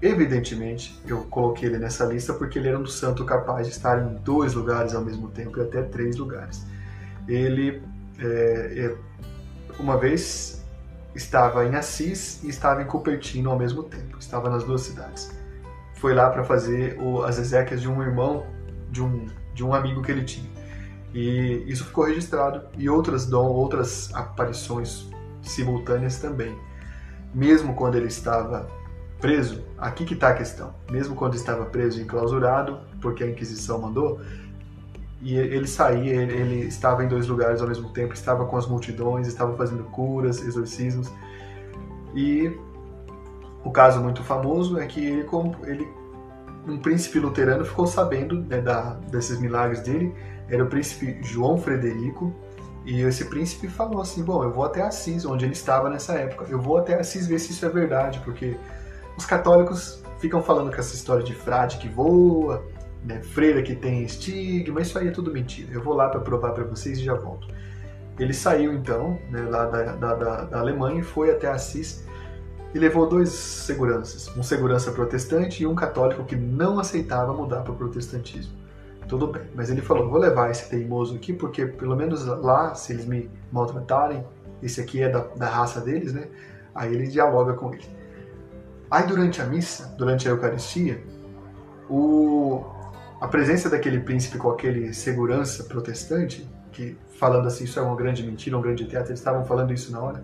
[0.00, 4.14] Evidentemente, eu coloquei ele nessa lista porque ele era um santo capaz de estar em
[4.22, 6.64] dois lugares ao mesmo tempo e até três lugares.
[7.26, 7.82] Ele,
[8.20, 8.24] é,
[8.76, 8.96] é,
[9.80, 10.64] uma vez,
[11.16, 15.36] estava em Assis e estava em Cupertino ao mesmo tempo, estava nas duas cidades.
[15.96, 18.46] Foi lá para fazer o, as exéquias de um irmão,
[18.92, 20.48] de um, de um amigo que ele tinha.
[21.12, 25.08] E isso ficou registrado e outras dom, outras aparições
[25.48, 26.56] simultâneas também.
[27.34, 28.68] Mesmo quando ele estava
[29.20, 30.74] preso, aqui que está a questão.
[30.90, 34.20] Mesmo quando estava preso e enclausurado, porque a Inquisição mandou,
[35.20, 38.66] e ele saía, ele, ele, estava em dois lugares ao mesmo tempo, estava com as
[38.66, 41.10] multidões, estava fazendo curas, exorcismos.
[42.14, 42.56] E
[43.64, 45.26] o caso muito famoso é que ele,
[45.64, 45.88] ele
[46.66, 50.14] um príncipe luterano ficou sabendo né, da, desses milagres dele,
[50.48, 52.32] era o príncipe João Frederico,
[52.88, 56.46] e esse príncipe falou assim: Bom, eu vou até Assis, onde ele estava nessa época,
[56.48, 58.56] eu vou até Assis ver se isso é verdade, porque
[59.14, 62.64] os católicos ficam falando com essa história de frade que voa,
[63.04, 65.70] né, freira que tem estigma, isso aí é tudo mentira.
[65.70, 67.46] Eu vou lá para provar para vocês e já volto.
[68.18, 72.06] Ele saiu então né, lá da, da, da, da Alemanha e foi até Assis
[72.74, 77.72] e levou dois seguranças, um segurança protestante e um católico que não aceitava mudar para
[77.72, 78.56] o protestantismo.
[79.08, 79.42] Tudo bem.
[79.54, 83.30] Mas ele falou: vou levar esse teimoso aqui, porque pelo menos lá, se eles me
[83.50, 84.24] maltratarem,
[84.62, 86.28] esse aqui é da, da raça deles, né?
[86.74, 87.84] Aí ele dialoga com ele.
[88.90, 91.02] Aí durante a missa, durante a Eucaristia,
[91.90, 92.64] o,
[93.20, 98.22] a presença daquele príncipe com aquele segurança protestante, que falando assim, isso é uma grande
[98.22, 100.22] mentira, um grande teatro, eles estavam falando isso na hora,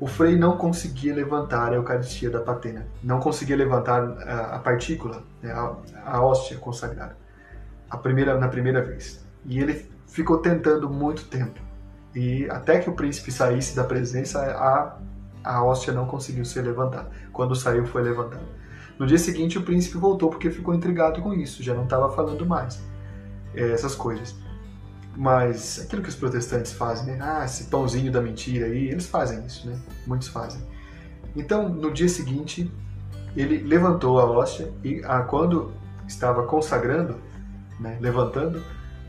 [0.00, 5.22] o Frei não conseguia levantar a Eucaristia da patena, não conseguia levantar a, a partícula,
[5.40, 7.16] né, a, a hóstia consagrada,
[7.94, 9.24] a primeira, na primeira vez.
[9.46, 11.60] E ele ficou tentando muito tempo.
[12.14, 14.98] E até que o príncipe saísse da presença, a,
[15.42, 17.10] a hóstia não conseguiu ser levantada.
[17.32, 18.44] Quando saiu, foi levantada.
[18.98, 22.46] No dia seguinte, o príncipe voltou porque ficou intrigado com isso, já não estava falando
[22.46, 22.80] mais
[23.54, 24.34] é, essas coisas.
[25.16, 27.18] Mas aquilo que os protestantes fazem, né?
[27.20, 29.78] Ah, esse pãozinho da mentira aí, eles fazem isso, né?
[30.06, 30.60] Muitos fazem.
[31.36, 32.70] Então, no dia seguinte,
[33.36, 35.72] ele levantou a hóstia e ah, quando
[36.06, 37.16] estava consagrando,
[37.78, 38.62] né, levantando,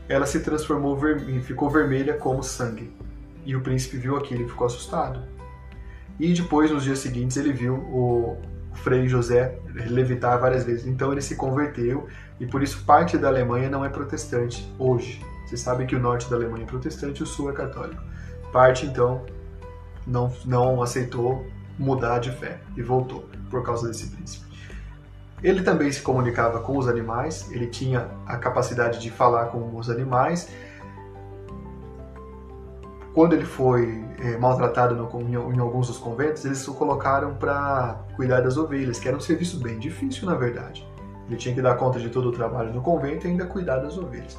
[0.08, 0.98] ela se transformou
[1.28, 2.92] e ficou vermelha como sangue.
[3.44, 5.22] E o príncipe viu aquilo e ficou assustado.
[6.18, 8.36] E depois, nos dias seguintes, ele viu o
[8.76, 10.86] Frei José levitar várias vezes.
[10.86, 12.06] Então ele se converteu
[12.38, 15.20] e por isso parte da Alemanha não é protestante hoje.
[15.46, 18.02] Você sabe que o norte da Alemanha é protestante e o sul é católico.
[18.52, 19.24] Parte, então,
[20.06, 21.46] não, não aceitou
[21.78, 24.45] mudar de fé e voltou por causa desse príncipe.
[25.42, 29.90] Ele também se comunicava com os animais, ele tinha a capacidade de falar com os
[29.90, 30.48] animais.
[33.14, 38.00] Quando ele foi é, maltratado no, em, em, alguns dos conventos, eles o colocaram para
[38.14, 40.86] cuidar das ovelhas, que era um serviço bem difícil, na verdade.
[41.26, 43.98] Ele tinha que dar conta de todo o trabalho no convento e ainda cuidar das
[43.98, 44.38] ovelhas.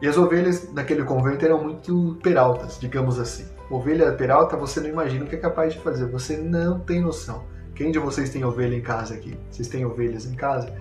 [0.00, 3.46] E as ovelhas naquele convento eram muito peraltas, digamos assim.
[3.70, 7.44] Ovelha peralta você não imagina o que é capaz de fazer, você não tem noção.
[7.76, 9.38] Quem de vocês tem ovelha em casa aqui?
[9.50, 10.74] Vocês têm ovelhas em casa?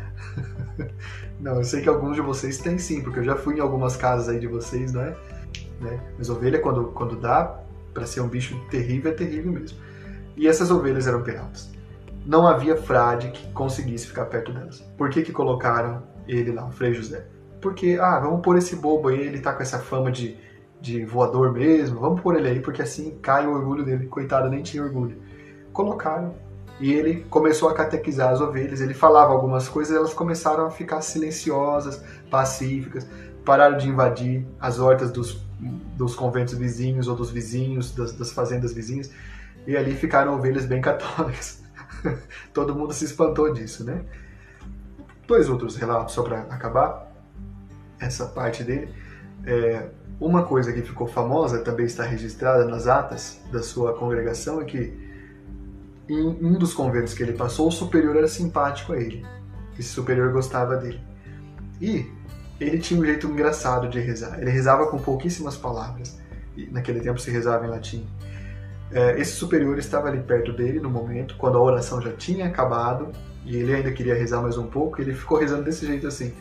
[1.40, 3.96] não, eu sei que alguns de vocês têm sim, porque eu já fui em algumas
[3.96, 5.16] casas aí de vocês, não é?
[5.80, 6.00] Né?
[6.18, 7.60] Mas ovelha, quando, quando dá
[7.94, 9.78] para ser um bicho terrível, é terrível mesmo.
[10.36, 11.70] E essas ovelhas eram peraltas.
[12.26, 14.80] Não havia frade que conseguisse ficar perto delas.
[14.98, 17.28] Por que, que colocaram ele lá, o Frei José?
[17.66, 20.38] porque, ah, vamos pôr esse bobo aí, ele tá com essa fama de,
[20.80, 24.06] de voador mesmo, vamos pôr ele aí, porque assim cai o orgulho dele.
[24.06, 25.18] Coitado, nem tinha orgulho.
[25.74, 26.36] Colocaram.
[26.80, 31.02] E ele começou a catequizar as ovelhas, ele falava algumas coisas, elas começaram a ficar
[31.02, 33.08] silenciosas, pacíficas,
[33.46, 35.42] pararam de invadir as hortas dos,
[35.96, 39.10] dos conventos vizinhos ou dos vizinhos, das, das fazendas vizinhas,
[39.66, 41.64] e ali ficaram ovelhas bem católicas.
[42.54, 44.04] Todo mundo se espantou disso, né?
[45.26, 47.12] Dois outros relatos só para acabar
[48.00, 48.94] essa parte dele.
[49.46, 49.88] É,
[50.20, 55.06] uma coisa que ficou famosa, também está registrada nas atas da sua congregação, é que
[56.08, 59.26] em um dos conventos que ele passou, o superior era simpático a ele.
[59.78, 61.00] Esse superior gostava dele.
[61.82, 62.10] E
[62.60, 64.40] ele tinha um jeito engraçado de rezar.
[64.40, 66.18] Ele rezava com pouquíssimas palavras.
[66.56, 68.08] E naquele tempo se rezava em latim.
[68.92, 73.12] É, esse superior estava ali perto dele no momento, quando a oração já tinha acabado,
[73.44, 76.34] e ele ainda queria rezar mais um pouco, ele ficou rezando desse jeito assim.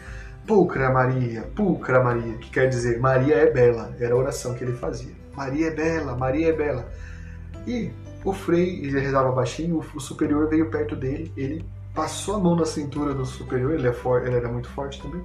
[0.47, 4.75] Pulcra Maria, Pulcra Maria, que quer dizer Maria é bela, era a oração que ele
[4.75, 5.13] fazia.
[5.35, 6.87] Maria é bela, Maria é bela.
[7.67, 7.91] E
[8.25, 12.65] o Frei, ele rezava baixinho, o superior veio perto dele, ele passou a mão na
[12.65, 15.23] cintura do superior, ele, é for, ele era muito forte também,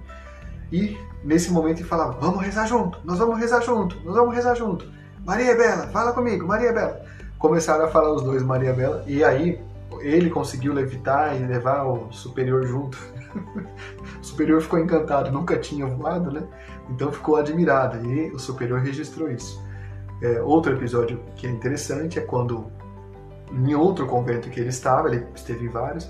[0.72, 4.56] e nesse momento ele falava: Vamos rezar junto, nós vamos rezar junto, nós vamos rezar
[4.56, 4.86] junto.
[5.26, 7.02] Maria bela, fala comigo, Maria bela.
[7.38, 9.62] Começaram a falar os dois Maria bela, e aí
[10.02, 12.98] ele conseguiu levitar e levar o superior junto.
[14.22, 16.44] o superior ficou encantado, nunca tinha voado, né?
[16.90, 19.64] Então ficou admirado e o superior registrou isso.
[20.22, 22.70] É, outro episódio que é interessante é quando,
[23.52, 26.10] em outro convento que ele estava, ele esteve em vários,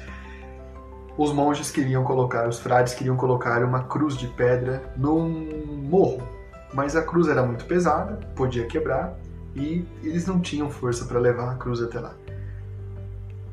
[1.17, 6.21] os monges queriam colocar, os frades queriam colocar uma cruz de pedra num morro,
[6.73, 9.17] mas a cruz era muito pesada, podia quebrar
[9.56, 12.13] e eles não tinham força para levar a cruz até lá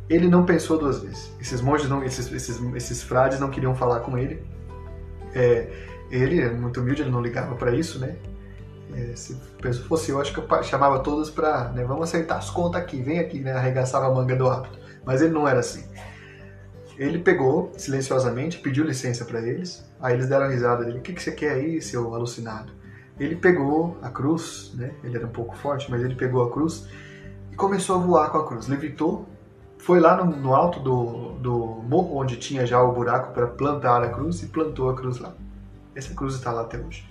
[0.09, 1.33] ele não pensou duas vezes.
[1.41, 4.43] Esses monges, não, esses, esses, esses frades não queriam falar com ele.
[5.35, 5.69] É,
[6.11, 8.17] ele, muito humilde, ele não ligava para isso, né?
[8.97, 9.37] É, se
[9.87, 13.19] fosse eu, acho que eu chamava todos para, né, vamos acertar as contas aqui, vem
[13.19, 13.53] aqui, né?
[13.53, 14.79] Arregaçava a manga do hábito.
[15.05, 15.87] Mas ele não era assim.
[16.97, 19.85] Ele pegou silenciosamente, pediu licença para eles.
[20.01, 20.99] Aí eles deram risada dele.
[20.99, 22.73] O que, que você quer aí, seu alucinado?
[23.21, 24.95] Ele pegou a cruz, né?
[25.05, 26.89] Ele era um pouco forte, mas ele pegou a cruz
[27.53, 28.67] e começou a voar com a cruz.
[28.67, 29.29] Levitou
[29.79, 31.57] foi lá no, no alto do, do
[31.89, 35.35] morro onde tinha já o buraco para plantar a cruz e plantou a cruz lá.
[35.95, 37.09] Essa cruz está lá até hoje.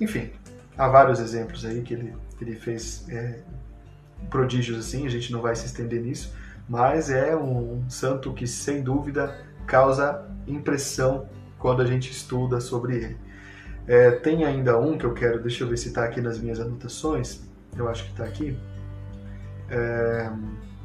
[0.00, 0.30] Enfim,
[0.78, 3.40] há vários exemplos aí que ele, que ele fez é,
[4.30, 6.32] prodígios assim, a gente não vai se estender nisso,
[6.68, 9.36] mas é um, santo que sem dúvida
[9.66, 13.16] causa impressão quando a gente estuda sobre ele.
[13.86, 16.60] É, tem ainda um que eu quero, deixa eu ver se está aqui nas minhas
[16.60, 17.40] anotações,
[17.76, 18.56] eu acho que está aqui.
[19.70, 20.30] É,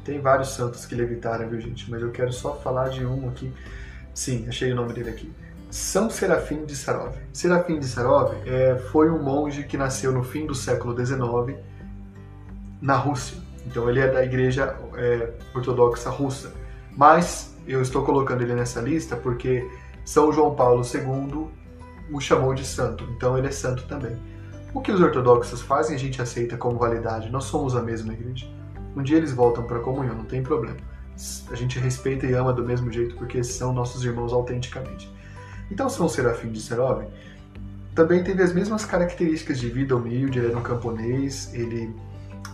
[0.04, 1.90] tem vários santos que levitaram, viu gente?
[1.90, 3.52] Mas eu quero só falar de um aqui.
[4.14, 5.32] Sim, achei o nome dele aqui.
[5.74, 7.16] São Serafim de Sarov.
[7.32, 11.58] Serafim de Sarov é, foi um monge que nasceu no fim do século XIX
[12.80, 13.38] na Rússia.
[13.66, 16.52] Então ele é da igreja é, ortodoxa russa.
[16.96, 19.68] Mas eu estou colocando ele nessa lista porque
[20.04, 21.48] São João Paulo II
[22.08, 23.02] o chamou de santo.
[23.16, 24.16] Então ele é santo também.
[24.72, 27.32] O que os ortodoxos fazem a gente aceita como validade.
[27.32, 28.46] Nós somos a mesma igreja.
[28.94, 30.78] Um dia eles voltam para a comunhão, não tem problema.
[31.50, 35.12] A gente respeita e ama do mesmo jeito porque são nossos irmãos autenticamente.
[35.70, 37.04] Então São Serafim de Serov
[37.94, 41.94] também teve as mesmas características de vida humilde, ele era um camponês, ele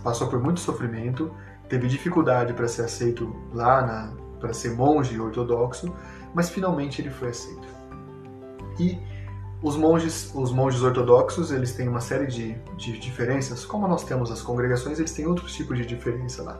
[0.03, 1.31] passou por muito sofrimento,
[1.67, 5.93] teve dificuldade para ser aceito lá, para ser monge ortodoxo,
[6.33, 7.67] mas finalmente ele foi aceito.
[8.79, 8.99] E
[9.63, 13.65] os monges, os monges ortodoxos, eles têm uma série de, de diferenças.
[13.65, 16.59] Como nós temos as congregações, eles têm outros tipos de diferença lá.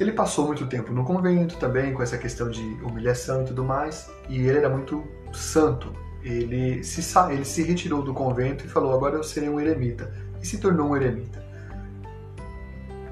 [0.00, 4.10] Ele passou muito tempo no convento também, com essa questão de humilhação e tudo mais,
[4.30, 5.92] e ele era muito santo.
[6.24, 10.10] Ele se, ele se retirou do convento e falou: Agora eu serei um eremita.
[10.40, 11.44] E se tornou um eremita.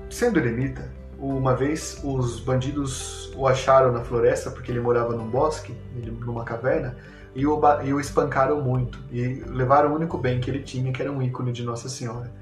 [0.08, 5.76] Sendo eremita, uma vez os bandidos o acharam na floresta porque ele morava num bosque,
[6.20, 6.96] numa caverna,
[7.34, 8.98] e o, e o espancaram muito.
[9.12, 12.32] E levaram o único bem que ele tinha, que era um ícone de Nossa Senhora.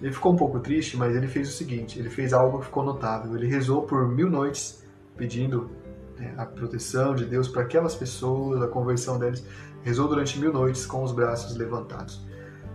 [0.00, 2.84] Ele ficou um pouco triste, mas ele fez o seguinte: ele fez algo que ficou
[2.84, 3.36] notável.
[3.36, 4.82] Ele rezou por mil noites
[5.16, 5.70] pedindo
[6.18, 9.44] né, a proteção de Deus para aquelas pessoas, a conversão deles.
[9.82, 12.20] Rezou durante mil noites com os braços levantados.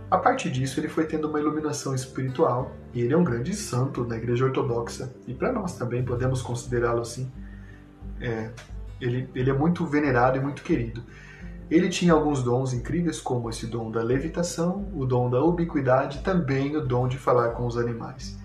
[0.08, 4.04] A partir disso, ele foi tendo uma iluminação espiritual e ele é um grande santo
[4.04, 7.30] na Igreja Ortodoxa e para nós também podemos considerá-lo assim.
[8.20, 8.50] É,
[9.00, 11.02] ele, ele é muito venerado e muito querido.
[11.68, 16.22] Ele tinha alguns dons incríveis, como esse dom da levitação, o dom da ubiquidade e
[16.22, 18.38] também o dom de falar com os animais.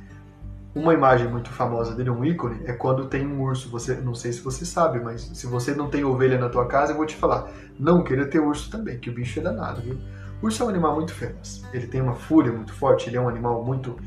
[0.73, 3.69] Uma imagem muito famosa dele, um ícone, é quando tem um urso.
[3.69, 6.93] Você, não sei se você sabe, mas se você não tem ovelha na tua casa,
[6.93, 7.51] eu vou te falar.
[7.77, 9.99] Não queira ter urso também, que o bicho é danado, viu?
[10.41, 11.63] O urso é um animal muito feroz.
[11.71, 13.07] Ele tem uma fúria muito forte.
[13.07, 13.97] Ele é um animal muito,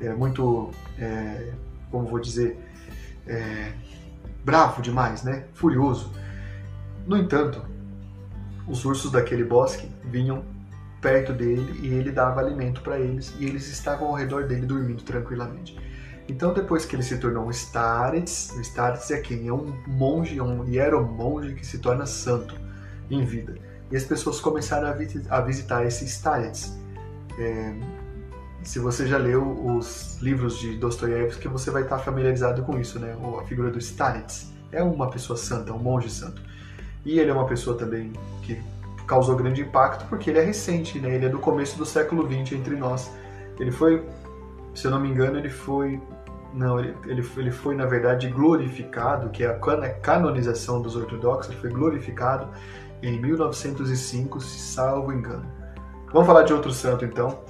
[0.00, 1.52] é, muito, é,
[1.90, 2.58] como vou dizer,
[3.26, 3.72] é,
[4.44, 5.44] bravo demais, né?
[5.52, 6.10] Furioso.
[7.06, 7.62] No entanto,
[8.66, 10.44] os ursos daquele bosque vinham
[11.00, 15.02] perto dele e ele dava alimento para eles e eles estavam ao redor dele dormindo
[15.02, 15.78] tranquilamente.
[16.26, 19.46] Então, depois que ele se tornou um Starets, o Starets é quem?
[19.48, 22.58] É um monge, é um hieromonge que se torna santo
[23.10, 23.56] em vida.
[23.92, 26.78] E as pessoas começaram a, visitar esse Starets.
[27.38, 27.74] É,
[28.62, 29.42] se você já leu
[29.76, 33.14] os livros de Dostoiévski, você vai estar familiarizado com isso, né?
[33.38, 36.40] A figura do Starets é uma pessoa santa, um monge santo.
[37.04, 38.12] E ele é uma pessoa também
[38.42, 38.60] que
[39.06, 41.14] causou grande impacto porque ele é recente, né?
[41.14, 43.10] Ele é do começo do século XX entre nós.
[43.58, 44.04] Ele foi,
[44.74, 46.00] se eu não me engano, ele foi
[46.54, 49.58] não, ele, ele, ele foi na verdade glorificado, que é a
[50.00, 52.48] canonização dos ortodoxos, ele foi glorificado
[53.02, 55.44] em 1905, se salvo engano.
[56.12, 57.40] Vamos falar de outro santo então.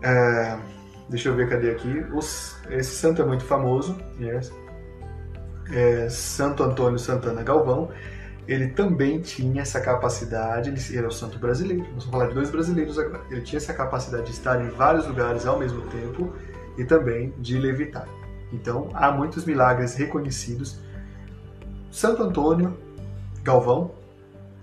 [0.00, 0.56] É,
[1.08, 2.06] deixa eu ver cadê aqui.
[2.14, 4.52] Os, esse santo é muito famoso, yes.
[5.72, 7.90] é Santo Antônio Santana Galvão
[8.48, 12.98] ele também tinha essa capacidade, ele era o santo brasileiro, vamos falar de dois brasileiros
[12.98, 13.22] agora.
[13.30, 16.32] Ele tinha essa capacidade de estar em vários lugares ao mesmo tempo
[16.78, 18.08] e também de levitar.
[18.50, 20.80] Então, há muitos milagres reconhecidos.
[21.90, 22.78] Santo Antônio
[23.42, 23.90] Galvão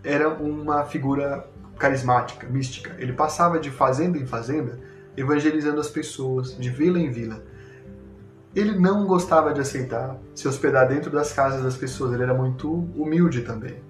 [0.03, 2.95] era uma figura carismática, mística.
[2.97, 4.79] Ele passava de fazenda em fazenda
[5.15, 7.43] evangelizando as pessoas, de vila em vila
[8.55, 12.71] ele não gostava de aceitar se hospedar dentro das casas das pessoas, ele era muito
[12.95, 13.83] humilde também.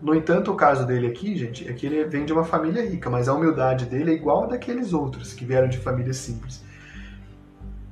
[0.00, 3.10] No entanto, o caso dele aqui, gente, é que ele vem de uma família rica,
[3.10, 6.64] mas a humildade dele é igual a daqueles outros que vieram de famílias simples.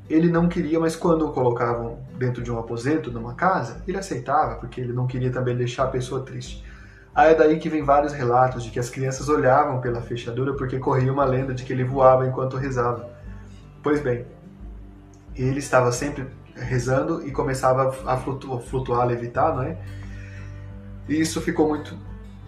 [0.08, 4.54] Ele não queria, mas quando o colocavam dentro de um aposento, numa casa, ele aceitava,
[4.54, 6.64] porque ele não queria também deixar a pessoa triste.
[7.12, 10.78] Aí é daí que vem vários relatos de que as crianças olhavam pela fechadura porque
[10.78, 13.10] corria uma lenda de que ele voava enquanto rezava.
[13.82, 14.26] Pois bem,
[15.36, 19.76] ele estava sempre rezando e começava a flutuar, flutuar a levitar, não é?
[21.08, 21.96] E isso ficou muito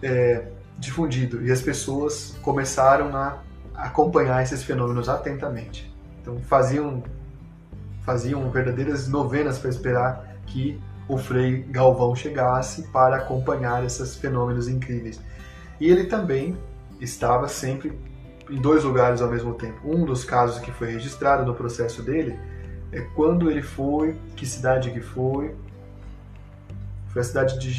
[0.01, 3.39] é, difundido e as pessoas começaram a
[3.75, 5.93] acompanhar esses fenômenos atentamente.
[6.21, 7.03] Então faziam
[8.03, 15.19] faziam verdadeiras novenas para esperar que o Frei Galvão chegasse para acompanhar esses fenômenos incríveis.
[15.79, 16.57] E ele também
[16.99, 17.97] estava sempre
[18.49, 19.79] em dois lugares ao mesmo tempo.
[19.83, 22.39] Um dos casos que foi registrado no processo dele
[22.91, 25.55] é quando ele foi, que cidade que foi.
[27.07, 27.71] Foi a cidade de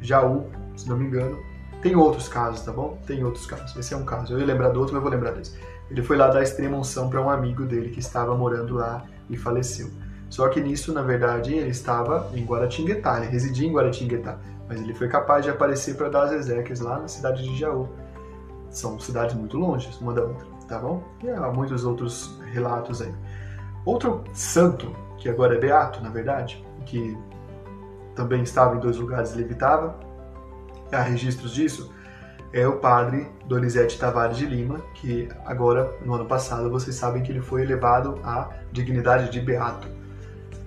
[0.00, 0.46] Jaú,
[0.76, 1.38] se não me engano.
[1.82, 2.98] Tem outros casos, tá bom?
[3.06, 3.76] Tem outros casos.
[3.76, 4.32] Esse é um caso.
[4.32, 5.56] Eu ia lembrar do outro, mas vou lembrar desse.
[5.90, 9.36] Ele foi lá dar extrema unção para um amigo dele que estava morando lá e
[9.36, 9.90] faleceu.
[10.28, 14.38] Só que nisso, na verdade, ele estava em Guaratinguetá, ele residia em Guaratinguetá,
[14.68, 17.88] mas ele foi capaz de aparecer para dar as exéquias lá na cidade de Jaú.
[18.70, 21.02] São cidades muito longe uma da outra, tá bom?
[21.24, 23.14] E há muitos outros relatos aí.
[23.88, 27.16] Outro santo, que agora é beato, na verdade, que
[28.14, 29.98] também estava em dois lugares e levitava,
[30.92, 31.90] há registros disso,
[32.52, 37.32] é o padre Donizete Tavares de Lima, que agora, no ano passado, vocês sabem que
[37.32, 39.88] ele foi elevado à dignidade de beato.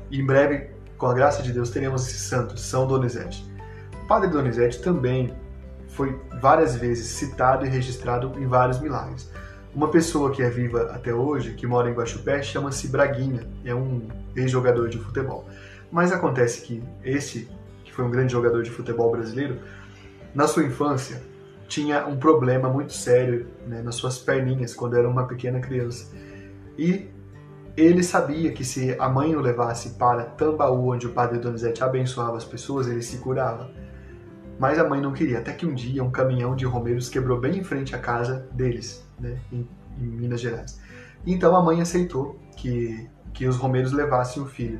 [0.09, 3.47] E em breve, com a graça de Deus, teremos esse santo, São Donizete.
[4.03, 5.31] O padre Donizete também
[5.89, 9.29] foi várias vezes citado e registrado em vários milagres.
[9.73, 14.01] Uma pessoa que é viva até hoje, que mora em Guaxupé, chama-se Braguinha, é um
[14.35, 15.45] ex-jogador de futebol.
[15.89, 17.49] Mas acontece que este,
[17.83, 19.59] que foi um grande jogador de futebol brasileiro,
[20.35, 21.21] na sua infância
[21.67, 26.13] tinha um problema muito sério né, nas suas perninhas quando era uma pequena criança.
[26.77, 27.09] E
[27.77, 32.35] ele sabia que se a mãe o levasse para Tambaú, onde o padre Donizete abençoava
[32.35, 33.71] as pessoas, ele se curava.
[34.59, 37.57] Mas a mãe não queria, até que um dia um caminhão de romeiros quebrou bem
[37.57, 39.67] em frente à casa deles, né, em,
[39.99, 40.79] em Minas Gerais.
[41.25, 44.79] Então a mãe aceitou que, que os romeiros levassem o filho.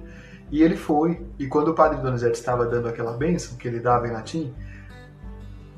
[0.52, 4.08] E ele foi, e quando o padre Donizete estava dando aquela bênção que ele dava
[4.08, 4.54] em latim,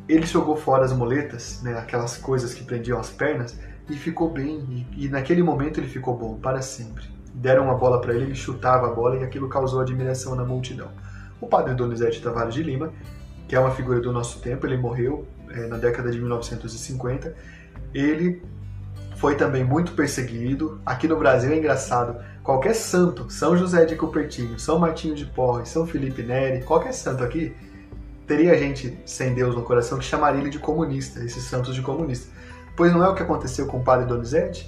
[0.09, 3.57] ele jogou fora as muletas, né, aquelas coisas que prendiam as pernas,
[3.89, 4.87] e ficou bem.
[4.97, 7.03] E, e naquele momento ele ficou bom para sempre.
[7.33, 10.89] Deram uma bola para ele, ele chutava a bola e aquilo causou admiração na multidão.
[11.39, 12.93] O padre Donizete Tavares de Lima,
[13.53, 17.35] que é uma figura do nosso tempo, ele morreu é, na década de 1950.
[17.93, 18.41] Ele
[19.17, 20.81] foi também muito perseguido.
[20.83, 22.19] Aqui no Brasil é engraçado.
[22.41, 27.23] Qualquer santo, São José de Cupertino, São Martinho de Porres, São Felipe Neri, qualquer santo
[27.23, 27.55] aqui,
[28.25, 32.33] teria gente sem Deus no coração que chamaria ele de comunista, esses santos de comunista.
[32.75, 34.67] Pois não é o que aconteceu com o padre Donizete?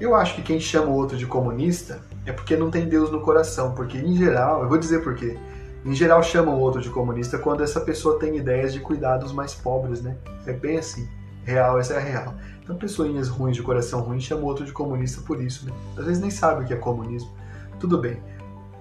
[0.00, 3.20] Eu acho que quem chama o outro de comunista é porque não tem Deus no
[3.20, 5.36] coração, porque em geral, eu vou dizer por quê.
[5.84, 9.32] Em geral chamam o outro de comunista quando essa pessoa tem ideias de cuidar dos
[9.32, 10.16] mais pobres, né?
[10.46, 11.08] É bem assim.
[11.44, 12.34] Real, essa é a real.
[12.62, 15.72] Então pessoinhas ruins de coração ruim chamam o outro de comunista por isso, né?
[15.96, 17.30] Às vezes nem sabe o que é comunismo.
[17.78, 18.18] Tudo bem.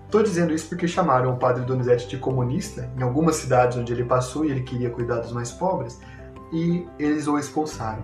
[0.05, 4.05] Estou dizendo isso porque chamaram o padre Donizete de comunista em algumas cidades onde ele
[4.05, 5.99] passou e ele queria cuidar dos mais pobres,
[6.51, 8.03] e eles o expulsaram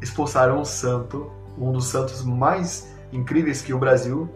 [0.00, 4.28] expulsaram um santo, um dos santos mais incríveis que o Brasil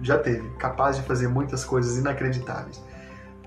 [0.00, 2.82] já teve, capaz de fazer muitas coisas inacreditáveis.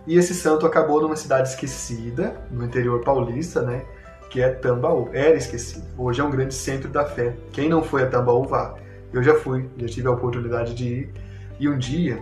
[0.05, 3.83] E esse santo acabou numa cidade esquecida, no interior paulista, né?
[4.29, 5.09] Que é Tambaú.
[5.13, 5.85] Era esquecido.
[5.97, 7.35] Hoje é um grande centro da fé.
[7.51, 8.75] Quem não foi a Tambaú, vá.
[9.13, 11.13] Eu já fui, já tive a oportunidade de ir.
[11.59, 12.21] E um dia,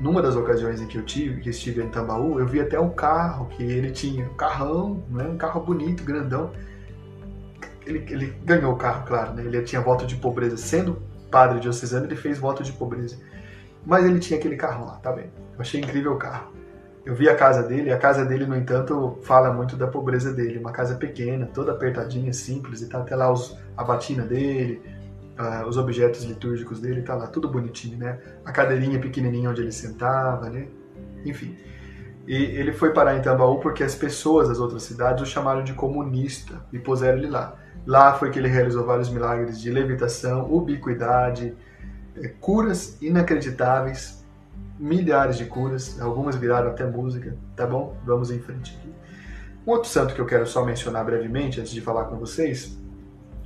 [0.00, 2.90] numa das ocasiões em que eu tive, que estive em Tambaú, eu vi até um
[2.90, 5.24] carro que ele tinha, um carrão, né?
[5.24, 6.50] um carro bonito, grandão
[7.88, 9.42] ele, ele ganhou o carro, claro, né?
[9.42, 10.56] Ele tinha voto de pobreza.
[10.56, 13.16] Sendo padre diocesano, ele fez voto de pobreza.
[13.84, 15.30] Mas ele tinha aquele carro lá, tá bem.
[15.54, 16.52] Eu achei incrível o carro.
[17.08, 20.58] Eu vi a casa dele, a casa dele, no entanto, fala muito da pobreza dele.
[20.58, 24.82] Uma casa pequena, toda apertadinha, simples, e tá até lá os, a batina dele,
[25.40, 28.18] uh, os objetos litúrgicos dele, tá lá, tudo bonitinho, né?
[28.44, 30.68] A cadeirinha pequenininha onde ele sentava, né?
[31.24, 31.56] Enfim.
[32.26, 35.72] E ele foi parar em Tambaú porque as pessoas das outras cidades o chamaram de
[35.72, 37.56] comunista e puseram ele lá.
[37.86, 41.56] Lá foi que ele realizou vários milagres de levitação, ubiquidade,
[42.16, 44.17] é, curas inacreditáveis,
[44.78, 47.96] milhares de curas, algumas viraram até música, tá bom?
[48.04, 48.92] Vamos em frente aqui.
[49.66, 52.78] Um outro santo que eu quero só mencionar brevemente antes de falar com vocês,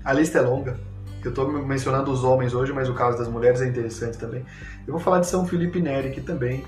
[0.05, 0.79] a lista é longa.
[1.25, 4.45] Eu estou mencionando os homens hoje, mas o caso das mulheres é interessante também.
[4.87, 6.65] Eu vou falar de São Felipe Neri, que também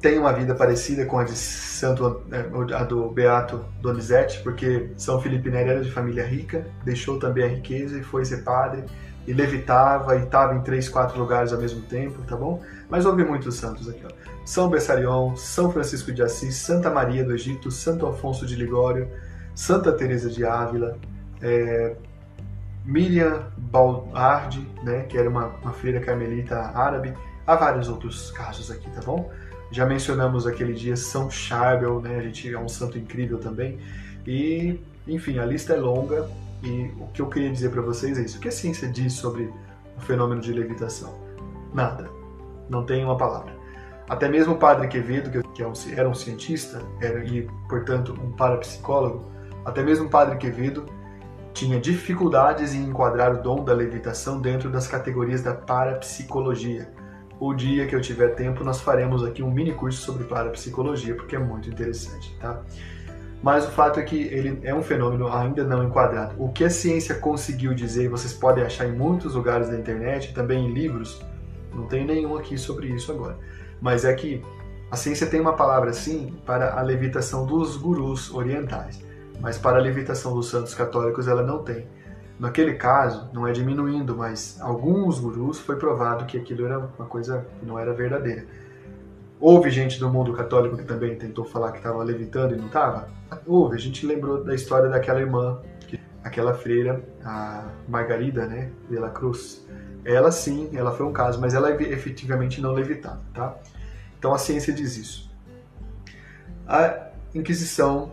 [0.00, 5.18] tem uma vida parecida com a de Santo é, a do Beato Donizete, porque São
[5.20, 8.84] Felipe Neri era de família rica, deixou também a riqueza e foi ser padre
[9.26, 12.60] e levitava e estava em três, quatro lugares ao mesmo tempo, tá bom?
[12.94, 14.08] Mas houve muitos santos aqui, ó.
[14.44, 19.08] São Bessarion, São Francisco de Assis, Santa Maria do Egito, Santo Afonso de Ligório,
[19.52, 20.96] Santa Teresa de Ávila,
[21.42, 21.96] é,
[22.84, 27.12] Miriam Baldardi, né, que era uma, uma freira carmelita árabe,
[27.44, 29.28] há vários outros casos aqui, tá bom?
[29.72, 32.18] Já mencionamos aquele dia São Charbel, né?
[32.18, 33.80] A gente é um santo incrível também.
[34.24, 34.78] E,
[35.08, 36.30] enfim, a lista é longa
[36.62, 38.38] e o que eu queria dizer para vocês é isso.
[38.38, 39.52] O que a ciência diz sobre
[39.96, 41.12] o fenômeno de levitação?
[41.74, 42.13] Nada.
[42.68, 43.52] Não tem uma palavra.
[44.08, 49.30] Até mesmo o padre Quevedo, que é era um cientista era, e, portanto, um parapsicólogo,
[49.64, 50.84] até mesmo o padre Quevedo
[51.54, 56.92] tinha dificuldades em enquadrar o dom da levitação dentro das categorias da parapsicologia
[57.40, 61.36] o dia que eu tiver tempo, nós faremos aqui um mini curso sobre parapsicologia, porque
[61.36, 62.62] é muito interessante, tá?
[63.42, 66.34] mas o fato é que ele é um fenômeno ainda não enquadrado.
[66.38, 70.66] O que a ciência conseguiu dizer, vocês podem achar em muitos lugares da internet, também
[70.66, 71.20] em livros,
[71.74, 73.38] não tem nenhum aqui sobre isso agora,
[73.80, 74.42] mas é que
[74.90, 79.02] a ciência tem uma palavra sim para a levitação dos gurus orientais,
[79.40, 81.86] mas para a levitação dos santos católicos ela não tem.
[82.38, 87.46] Naquele caso, não é diminuindo, mas alguns gurus foi provado que aquilo era uma coisa
[87.58, 88.44] que não era verdadeira.
[89.40, 93.08] Houve gente do mundo católico que também tentou falar que estava levitando e não estava?
[93.46, 93.76] Houve.
[93.76, 95.60] A gente lembrou da história daquela irmã,
[96.24, 99.63] aquela freira, a Margarida, né, de la Cruz.
[100.04, 103.56] Ela sim, ela foi um caso, mas ela efetivamente não levitava, tá?
[104.18, 105.30] Então a ciência diz isso.
[106.66, 108.12] A Inquisição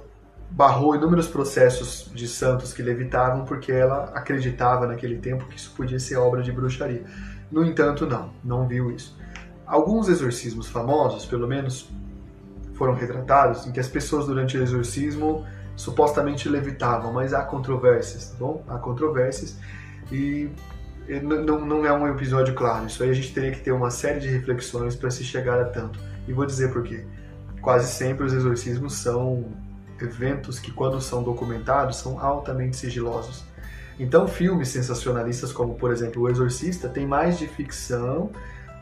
[0.49, 5.99] barrou inúmeros processos de santos que levitavam porque ela acreditava naquele tempo que isso podia
[5.99, 7.03] ser obra de bruxaria.
[7.51, 9.17] No entanto, não, não viu isso.
[9.65, 11.89] Alguns exorcismos famosos, pelo menos,
[12.73, 18.35] foram retratados em que as pessoas durante o exorcismo supostamente levitavam, mas há controvérsias, tá
[18.37, 18.63] bom?
[18.67, 19.57] Há controvérsias
[20.11, 20.49] e
[21.21, 22.87] não, não é um episódio claro.
[22.87, 25.65] Isso aí a gente teria que ter uma série de reflexões para se chegar a
[25.65, 25.99] tanto.
[26.27, 27.05] E vou dizer por quê.
[27.61, 29.45] Quase sempre os exorcismos são
[30.01, 33.43] eventos que, quando são documentados, são altamente sigilosos.
[33.99, 38.31] Então, filmes sensacionalistas, como por exemplo O Exorcista, tem mais de ficção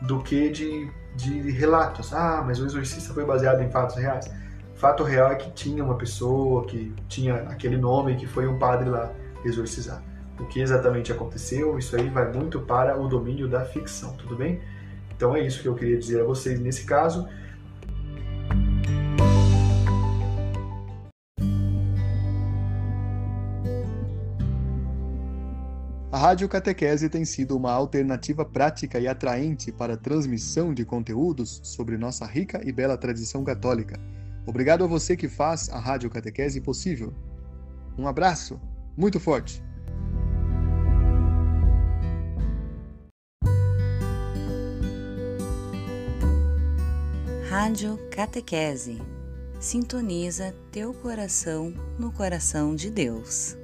[0.02, 2.12] do que de, de relatos.
[2.14, 4.30] Ah, mas O Exorcista foi baseado em fatos reais.
[4.76, 8.88] Fato real é que tinha uma pessoa que tinha aquele nome que foi um padre
[8.88, 9.12] lá
[9.44, 10.02] exorcizar.
[10.40, 14.60] O que exatamente aconteceu, isso aí vai muito para o domínio da ficção, tudo bem?
[15.14, 17.28] Então é isso que eu queria dizer a vocês nesse caso.
[26.10, 31.60] A Rádio Catequese tem sido uma alternativa prática e atraente para a transmissão de conteúdos
[31.62, 34.00] sobre nossa rica e bela tradição católica.
[34.46, 37.14] Obrigado a você que faz a Rádio Catequese possível.
[37.96, 38.60] Um abraço
[38.96, 39.62] muito forte.
[47.50, 49.02] Rádio Catequese.
[49.58, 53.56] Sintoniza teu coração no coração de Deus.